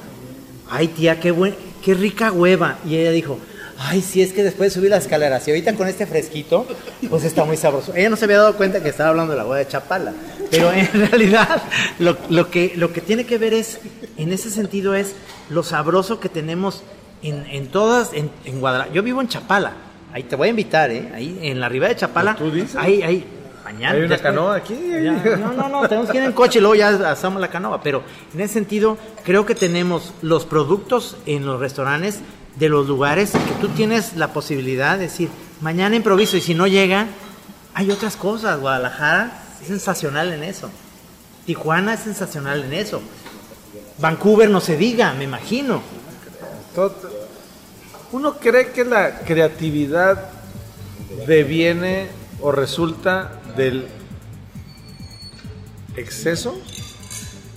[0.69, 2.77] ay tía, qué, buen, qué rica hueva.
[2.85, 3.39] Y ella dijo,
[3.79, 6.67] ay, sí, es que después de subir las escaleras y ahorita con este fresquito,
[7.09, 7.93] pues está muy sabroso.
[7.95, 10.13] Ella no se había dado cuenta que estaba hablando de la boda de Chapala,
[10.51, 11.61] pero en realidad
[11.99, 13.79] lo, lo que, lo que tiene que ver es,
[14.17, 15.15] en ese sentido, es
[15.49, 16.83] lo sabroso que tenemos
[17.23, 18.93] en, en todas, en, en Guadalajara.
[18.93, 19.73] Yo vivo en Chapala,
[20.13, 21.11] ahí te voy a invitar, ¿eh?
[21.15, 22.75] Ahí en la ribera de Chapala, ¿Tú dices?
[22.75, 23.25] ahí, ahí,
[23.63, 23.93] mañana.
[23.95, 24.75] Hay una después- canoa aquí.
[25.03, 27.81] ya, no, no, no, tenemos que ir en coche y luego ya asamos la canoa.
[27.81, 28.03] Pero
[28.33, 32.19] en ese sentido, creo que tenemos los productos en los restaurantes
[32.59, 35.29] de los lugares que tú tienes la posibilidad de decir,
[35.61, 37.07] mañana improviso y si no llega,
[37.73, 38.59] hay otras cosas.
[38.59, 40.69] Guadalajara es sensacional en eso.
[41.45, 43.01] Tijuana es sensacional en eso.
[43.97, 45.81] Vancouver no se diga, me imagino.
[48.11, 50.29] Uno cree que la creatividad
[51.25, 52.07] deviene
[52.41, 53.87] o resulta del
[55.95, 56.59] exceso,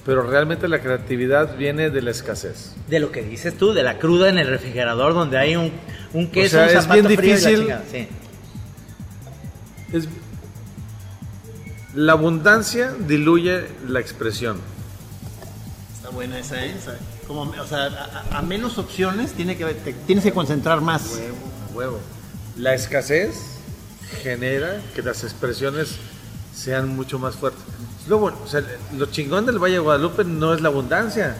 [0.04, 2.71] pero realmente la creatividad viene de la escasez.
[2.92, 5.72] De lo que dices tú, de la cruda en el refrigerador donde hay un,
[6.12, 7.58] un queso, sea, un es bien frío y la difícil.
[7.60, 8.08] chingada, sí.
[9.94, 10.08] Es-
[11.94, 14.58] la abundancia diluye la expresión.
[15.96, 16.74] Está buena esa, ¿eh?
[16.78, 17.86] O sea, como, o sea,
[18.30, 21.18] a, menos opciones tiene que, te tienes que concentrar más.
[21.74, 21.98] Huevo.
[22.58, 23.34] La escasez
[24.22, 25.96] genera que las expresiones
[26.54, 27.62] sean mucho más fuertes.
[28.02, 28.62] Es Lo, bueno, o sea,
[28.98, 31.36] lo chingón del Valle de Guadalupe no es la abundancia.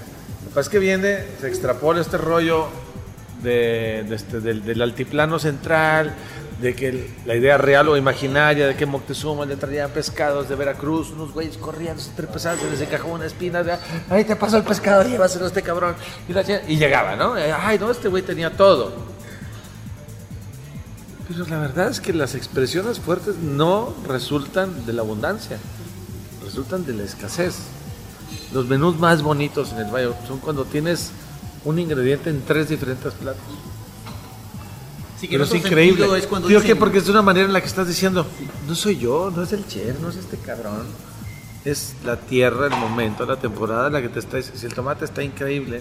[0.53, 2.67] Lo que pasa es que viene, se extrapola este rollo
[3.43, 6.13] este- del, altiplano central,
[6.61, 11.11] de que la idea real o imaginaria de que Moctezuma le traían pescados de Veracruz,
[11.13, 13.79] unos güeyes corriendo, se trepezaban, se les encajó una espina, de,
[14.11, 15.95] ahí te pasó el pescado, llévaselo a este cabrón.
[16.29, 17.39] Y, y llegaba, ¿no?
[17.39, 18.93] Eh, Ay, no, este güey tenía todo.
[21.29, 25.57] Pero la verdad es que las expresiones fuertes no resultan de la abundancia,
[26.45, 27.55] resultan de la escasez.
[28.53, 31.11] Los menús más bonitos en el valle son cuando tienes
[31.64, 33.43] un ingrediente en tres diferentes platos.
[35.20, 36.05] Sí, que Pero es increíble.
[36.18, 36.76] es cuando ¿Por dicen- qué?
[36.76, 38.26] Porque es una manera en la que estás diciendo,
[38.66, 40.83] no soy yo, no es el chef, no es este cabrón.
[41.64, 44.59] Es la tierra, el momento, la temporada en la que te está diciendo.
[44.61, 45.80] Si el tomate está increíble,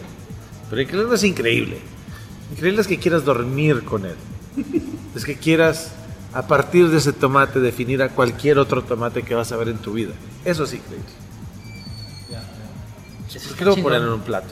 [0.69, 1.81] pero increíble no es increíble.
[2.51, 4.15] Increíble es que quieras dormir con él.
[5.15, 5.93] Es que quieras,
[6.33, 9.77] a partir de ese tomate, definir a cualquier otro tomate que vas a ver en
[9.79, 10.13] tu vida.
[10.45, 11.07] Eso es increíble.
[13.39, 13.91] ¿Por qué lo chingón.
[13.93, 14.49] ponen en un plato?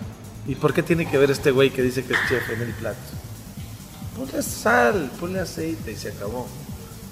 [0.48, 2.74] ¿Y por qué tiene que ver este güey que dice que es chef en el
[2.74, 2.98] plato?
[4.18, 6.48] Ponle sal, ponle aceite y se acabó.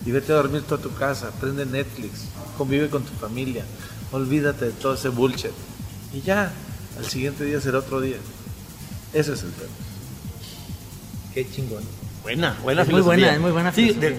[0.05, 2.25] Y vete a dormir toda tu casa, prende Netflix,
[2.57, 3.63] convive con tu familia,
[4.11, 5.51] olvídate de todo ese bullshit.
[6.13, 6.51] Y ya,
[6.97, 8.17] al siguiente día será otro día.
[9.13, 9.69] Ese es el tema.
[11.33, 11.83] Qué chingón.
[12.23, 13.25] Buena, buena Es muy filosofía.
[13.25, 14.09] buena, es muy buena Sí, filosofía.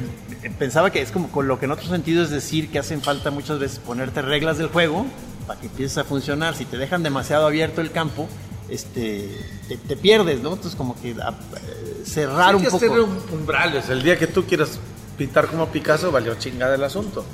[0.43, 3.03] de- pensaba que es como con lo que en otro sentido es decir que hacen
[3.03, 5.05] falta muchas veces ponerte reglas del juego
[5.49, 6.55] para que empieces a funcionar.
[6.55, 8.29] Si te dejan demasiado abierto el campo,
[8.69, 9.29] este,
[9.67, 10.51] te, te pierdes, ¿no?
[10.53, 12.77] Entonces como que a- eh, cerrar Hay un que poco.
[12.87, 13.01] hacer
[13.33, 13.89] umbrales.
[13.89, 14.79] El día que tú quieras
[15.17, 17.25] pintar como Picasso, valió chingada el asunto.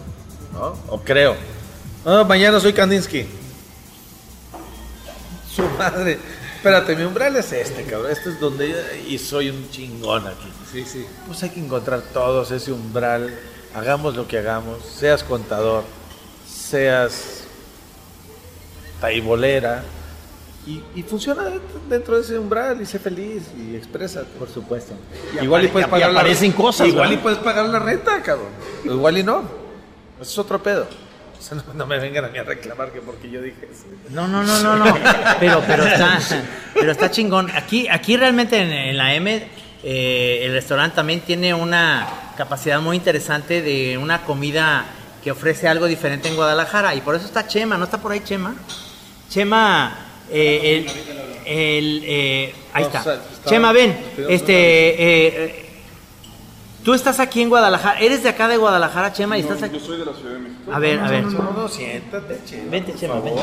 [0.54, 0.74] ¿no?
[0.88, 1.34] O creo.
[2.06, 3.26] Ah, mañana soy Kandinsky.
[5.54, 6.18] Su madre.
[6.56, 8.10] Espérate, mi umbral es este, cabrón.
[8.10, 8.76] Este es donde yo-
[9.08, 10.50] y soy un chingón aquí.
[10.72, 11.04] Sí, sí.
[11.26, 13.36] Pues hay que encontrar todos ese umbral.
[13.74, 14.78] Hagamos lo que hagamos.
[14.84, 15.84] Seas contador,
[16.48, 17.43] seas
[19.04, 19.82] taibolera.
[20.66, 21.42] Y, y funciona
[21.90, 24.22] dentro de ese umbral y sé feliz y expresa.
[24.38, 24.94] Por supuesto.
[25.38, 28.48] Y igual y puedes pagar la aparecen cosas, Igual y puedes pagar la renta, cabrón.
[28.82, 29.42] Igual y no.
[30.18, 30.86] Eso es otro pedo.
[31.38, 33.84] O sea, no, no me vengan a mí a reclamar que porque yo dije eso.
[34.08, 34.96] No, no, no, no, no.
[35.38, 36.18] Pero, pero está,
[36.72, 37.50] pero está chingón.
[37.50, 39.46] Aquí, aquí realmente en, en la M,
[39.82, 44.86] eh, el restaurante también tiene una capacidad muy interesante de una comida
[45.22, 46.94] que ofrece algo diferente en Guadalajara.
[46.94, 48.54] Y por eso está Chema, ¿no está por ahí Chema?
[49.34, 49.92] Chema,
[50.30, 50.86] eh, el,
[51.44, 53.20] el, eh, ahí está.
[53.44, 53.98] Chema, ven.
[54.28, 55.66] Este, eh, eh,
[56.84, 57.98] tú estás aquí en Guadalajara.
[57.98, 59.36] ¿Eres de acá de Guadalajara, Chema?
[59.36, 59.80] Y estás aquí.
[59.80, 60.72] Yo soy de la Ciudad de México.
[60.72, 61.24] A ver, a ver.
[61.24, 62.70] No, no, no, siéntate, Chema.
[62.70, 63.40] Vente, Chema, vente.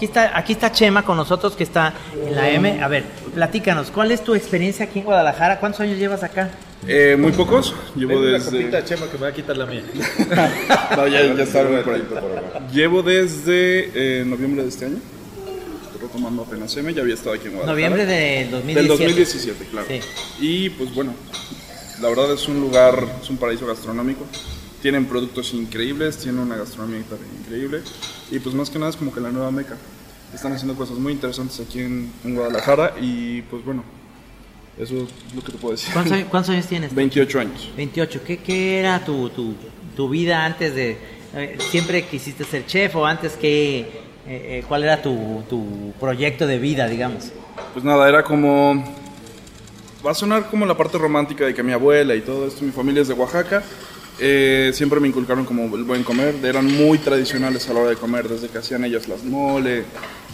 [0.00, 1.92] Aquí está, aquí está Chema con nosotros que está
[2.26, 2.82] en la M.
[2.82, 5.60] A ver, platícanos, ¿cuál es tu experiencia aquí en Guadalajara?
[5.60, 6.48] ¿Cuántos años llevas acá?
[6.88, 7.74] Eh, muy pocos.
[7.94, 8.84] Llevo Ven la copita, desde.
[8.86, 9.82] Chema, que me va a quitar la mía.
[10.96, 12.02] No, ya, ya está por ahí.
[12.72, 13.90] Llevo desde
[14.20, 14.96] eh, noviembre de este año.
[15.84, 16.94] Estoy retomando apenas M.
[16.94, 17.90] Ya había estado aquí en Guadalajara.
[17.90, 18.80] Noviembre del 2017.
[18.80, 19.86] Del 2017, claro.
[19.86, 20.00] Sí.
[20.40, 21.12] Y pues bueno,
[22.00, 24.24] la verdad es un lugar, es un paraíso gastronómico.
[24.82, 27.02] Tienen productos increíbles, tienen una gastronomía
[27.44, 27.82] increíble.
[28.30, 29.76] Y pues más que nada es como que la nueva meca.
[30.34, 33.82] Están haciendo cosas muy interesantes aquí en, en Guadalajara y pues bueno,
[34.78, 35.92] eso es lo que te puedo decir.
[35.92, 36.94] ¿Cuántos, años- cuántos años tienes?
[36.94, 37.68] 28 años.
[37.76, 38.20] 28.
[38.24, 39.54] ¿Qué, qué era tu, tu,
[39.96, 40.96] tu vida antes de...
[41.34, 43.80] eh, ¿Siempre quisiste ser chef o antes que...
[43.80, 43.88] eh,
[44.26, 47.32] eh, ¿Cuál era tu, tu proyecto de vida, digamos?
[47.74, 48.82] Pues nada, era como
[50.06, 52.70] va a sonar como la parte romántica de que mi abuela y todo esto, mi
[52.70, 53.62] familia es de Oaxaca.
[54.18, 57.96] Eh, siempre me inculcaron como el buen comer, eran muy tradicionales a la hora de
[57.96, 59.84] comer, desde que hacían ellas las mole,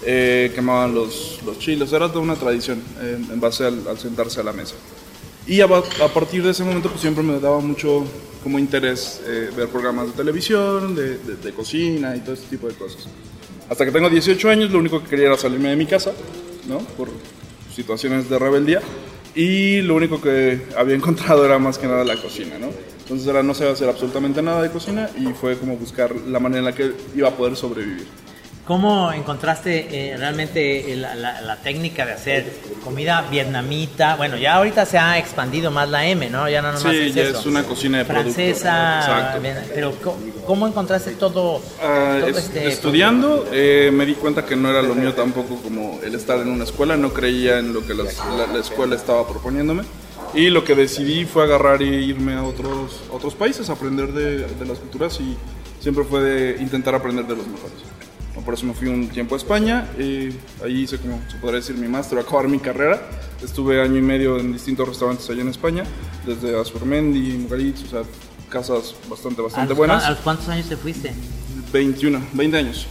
[0.05, 4.41] eh, quemaban los, los chiles, era toda una tradición eh, en base al, al sentarse
[4.41, 4.75] a la mesa.
[5.47, 8.05] Y a, a partir de ese momento pues siempre me daba mucho
[8.43, 12.67] como interés eh, ver programas de televisión, de, de- de cocina y todo este tipo
[12.69, 13.07] de cosas.
[13.69, 16.13] Hasta que tengo 18 años, lo único que quería era salirme de mi casa,
[16.69, 16.79] ¿no?
[16.79, 17.09] Por
[17.75, 18.81] situaciones de rebeldía.
[19.35, 22.69] Y lo único que había encontrado era más que nada la cocina, ¿no?
[23.07, 26.59] Entonces era no sabía hacer absolutamente nada de cocina y fue como buscar la manera
[26.59, 28.05] en la que iba a poder sobrevivir.
[28.67, 32.53] ¿Cómo encontraste eh, realmente la, la- la técnica de hacer
[32.83, 34.17] comida vietnamita?
[34.17, 36.49] Bueno, ya ahorita se ha expandido más la M, ¿no?
[36.49, 37.39] Ya no nomás Sí, es ya eso.
[37.39, 38.33] es una cocina de producto.
[38.33, 41.63] Francesa, bien, pero ¿cómo, cómo encontraste todo?
[41.81, 45.63] Ah, todo es- este- estudiando eh, me di cuenta que no era lo mío tampoco
[45.63, 48.97] como el estar en una escuela, no creía en lo que las- la, la escuela
[48.97, 49.85] estaba proponiéndome
[50.37, 54.67] y lo que decidí fue agarrar e irme a otros, otros países, aprender de, de
[54.67, 55.37] las culturas y
[55.81, 57.97] siempre fue de intentar aprender de los mejores.
[58.45, 60.29] Por eso me fui un tiempo a España, y
[60.63, 63.01] ahí hice como se podría decir mi máster, acabar mi carrera.
[63.43, 65.85] Estuve año y medio en distintos restaurantes allá en España,
[66.25, 68.03] desde Azurmendi, Mugaritz, o sea,
[68.49, 70.05] casas bastante, ¿A bastante los, buenas.
[70.05, 71.13] ¿A los cuántos años te fuiste?
[71.73, 72.87] 21, 20 años.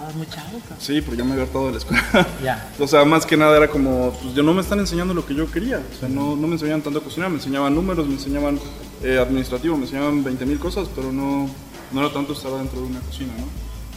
[0.00, 0.78] Estabas muy chavo, cabrón.
[0.80, 2.26] Sí, porque ya me había hartado de la escuela.
[2.42, 2.72] Ya.
[2.78, 5.34] O sea, más que nada era como, pues ya no me están enseñando lo que
[5.34, 5.82] yo quería.
[5.94, 8.58] O sea, no, no me enseñaban tanto a cocinar, me enseñaban números, me enseñaban
[9.02, 11.50] eh, administrativo, me enseñaban 20 mil cosas, pero no,
[11.92, 13.44] no era tanto estar dentro de una cocina, ¿no?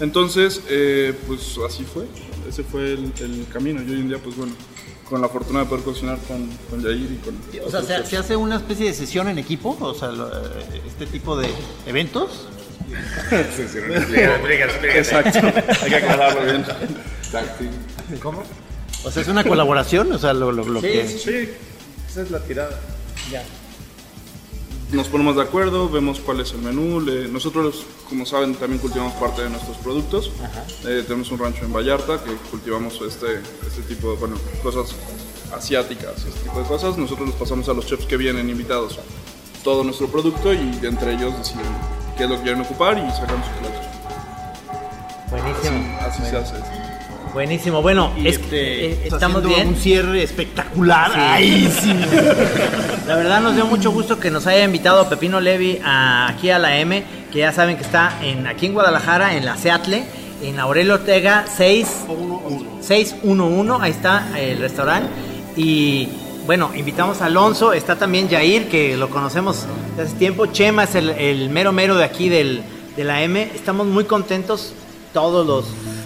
[0.03, 2.05] Entonces, eh, pues así fue.
[2.49, 3.81] Ese fue el, el camino.
[3.81, 4.51] Yo hoy en día, pues bueno,
[5.07, 7.37] con la fortuna de poder cocinar con, con Yair y con...
[7.65, 9.77] O sea, ¿se, hace una especie de sesión en equipo?
[9.79, 11.47] O sea, lo- eh, este tipo de
[11.85, 12.47] eventos.
[14.99, 15.39] Exacto,
[15.81, 16.65] hay que aclararlo bien.
[18.21, 18.43] ¿Cómo?
[19.03, 21.07] O sea, es una colaboración, o sea, lo, lo- lo que...
[21.07, 21.49] sí,
[22.09, 22.79] esa es la tirada.
[24.91, 27.01] Nos ponemos de acuerdo, vemos cuál es el menú.
[27.01, 30.31] le- nosotros, como saben, también cultivamos parte de nuestros productos.
[30.85, 34.95] Eh, tenemos un rancho en Vallarta que cultivamos este, este tipo de bueno, cosas
[35.55, 36.95] asiáticas, este tipo de cosas.
[36.97, 38.99] Nosotros los pasamos a los chefs que vienen invitados
[39.63, 41.65] todo nuestro producto y entre ellos deciden
[42.17, 43.87] qué es lo que quieren ocupar y sacan sus platos.
[45.29, 45.97] Buenísimo.
[46.01, 46.53] Así, así se hace.
[47.33, 47.81] Buenísimo.
[47.81, 49.69] Bueno, Y es, este, eh, estamos bien.
[49.69, 51.11] un cierre espectacular.
[51.11, 51.19] Sí.
[51.19, 51.93] Ay, sí.
[53.07, 56.59] La verdad nos dio mucho gusto que nos haya invitado Pepino Levi a- aquí a
[56.59, 60.03] la M, que ya saben que está en, aquí en Guadalajara, en la Seattle,
[60.43, 61.87] en Aurelio Ortega 6,
[62.81, 65.09] 611, ahí está el restaurante.
[65.57, 66.09] Y
[66.45, 69.65] bueno, invitamos a Alonso, está también Jair, que lo conocemos
[69.95, 70.45] desde hace tiempo.
[70.47, 72.61] Chema es el, el mero mero de aquí del,
[72.97, 73.49] de la M.
[73.55, 74.73] Estamos muy contentos
[75.13, 75.65] todos los,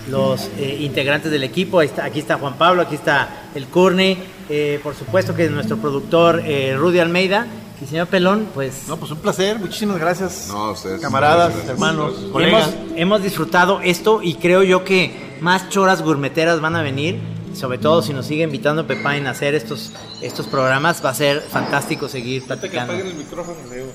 [0.09, 1.81] los eh, integrantes del equipo.
[1.81, 4.17] Está- aquí está Juan Pablo, aquí está el Courtney,
[4.49, 7.47] eh, por supuesto que es nuestro productor eh, Rudy Almeida.
[7.81, 9.59] Y señor Pelón, pues No, pues un placer.
[9.59, 10.47] Muchísimas gracias.
[10.49, 10.99] No, ustedes.
[10.99, 11.69] Camaradas, Gracias.
[11.69, 12.69] hermanos, hemos, colegas.
[12.95, 17.19] hemos disfrutado esto y creo yo que más choras gourmeteras van a venir.
[17.57, 19.91] Sobre todo si nos sigue invitando Pepain a hacer estos,
[20.21, 22.93] estos programas, va a ser fantástico seguir platicando.
[22.93, 23.91] el micrófono, Diego.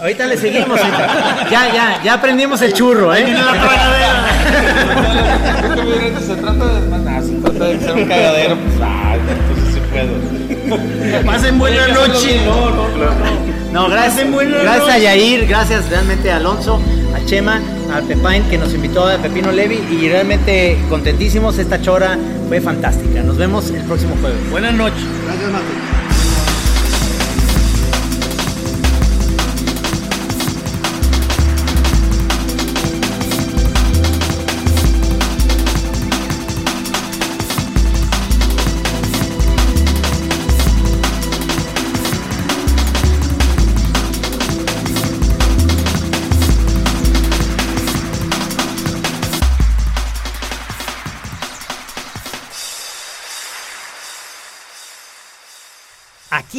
[0.00, 0.80] Ahorita le seguimos.
[0.80, 1.48] ahorita.
[1.50, 3.26] Ya, ya, ya aprendimos el churro, ¿eh?
[6.20, 6.80] se trata de
[7.22, 11.26] se trata de ser un cagadero, pues, ah, entonces sí puedo.
[11.26, 12.40] Pasen buena noche.
[12.46, 13.56] No, no, no.
[13.72, 16.80] No, gracias, gracias a Yair, gracias realmente a Alonso,
[17.14, 17.60] a Chema,
[17.92, 21.58] a Pepain que nos invitó a Pepino Levi y realmente contentísimos.
[21.58, 22.18] Esta chora
[22.48, 23.22] fue fantástica.
[23.22, 24.38] Nos vemos el próximo jueves.
[24.50, 25.04] Buenas noches.
[25.24, 26.05] Gracias, Mate.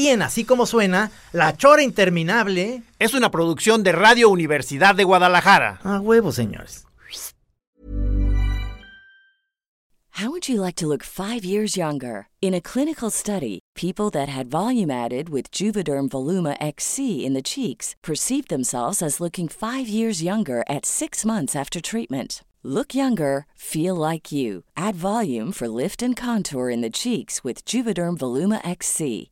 [0.08, 2.82] Aquí en Así Como Suena, La Chora Interminable.
[2.98, 5.82] Es una producción de Radio Universidad de Guadalajara.
[5.84, 6.86] A huevo, señores.
[10.12, 12.28] How would you like to look five years younger?
[12.42, 17.44] In a clinical study, people that had volume added with Juvederm Voluma XC in the
[17.44, 22.46] cheeks perceived themselves as looking five years younger at six months after treatment.
[22.64, 24.64] Look younger, feel like you.
[24.78, 29.32] Add volume for lift and contour in the cheeks with Juvederm Voluma XC.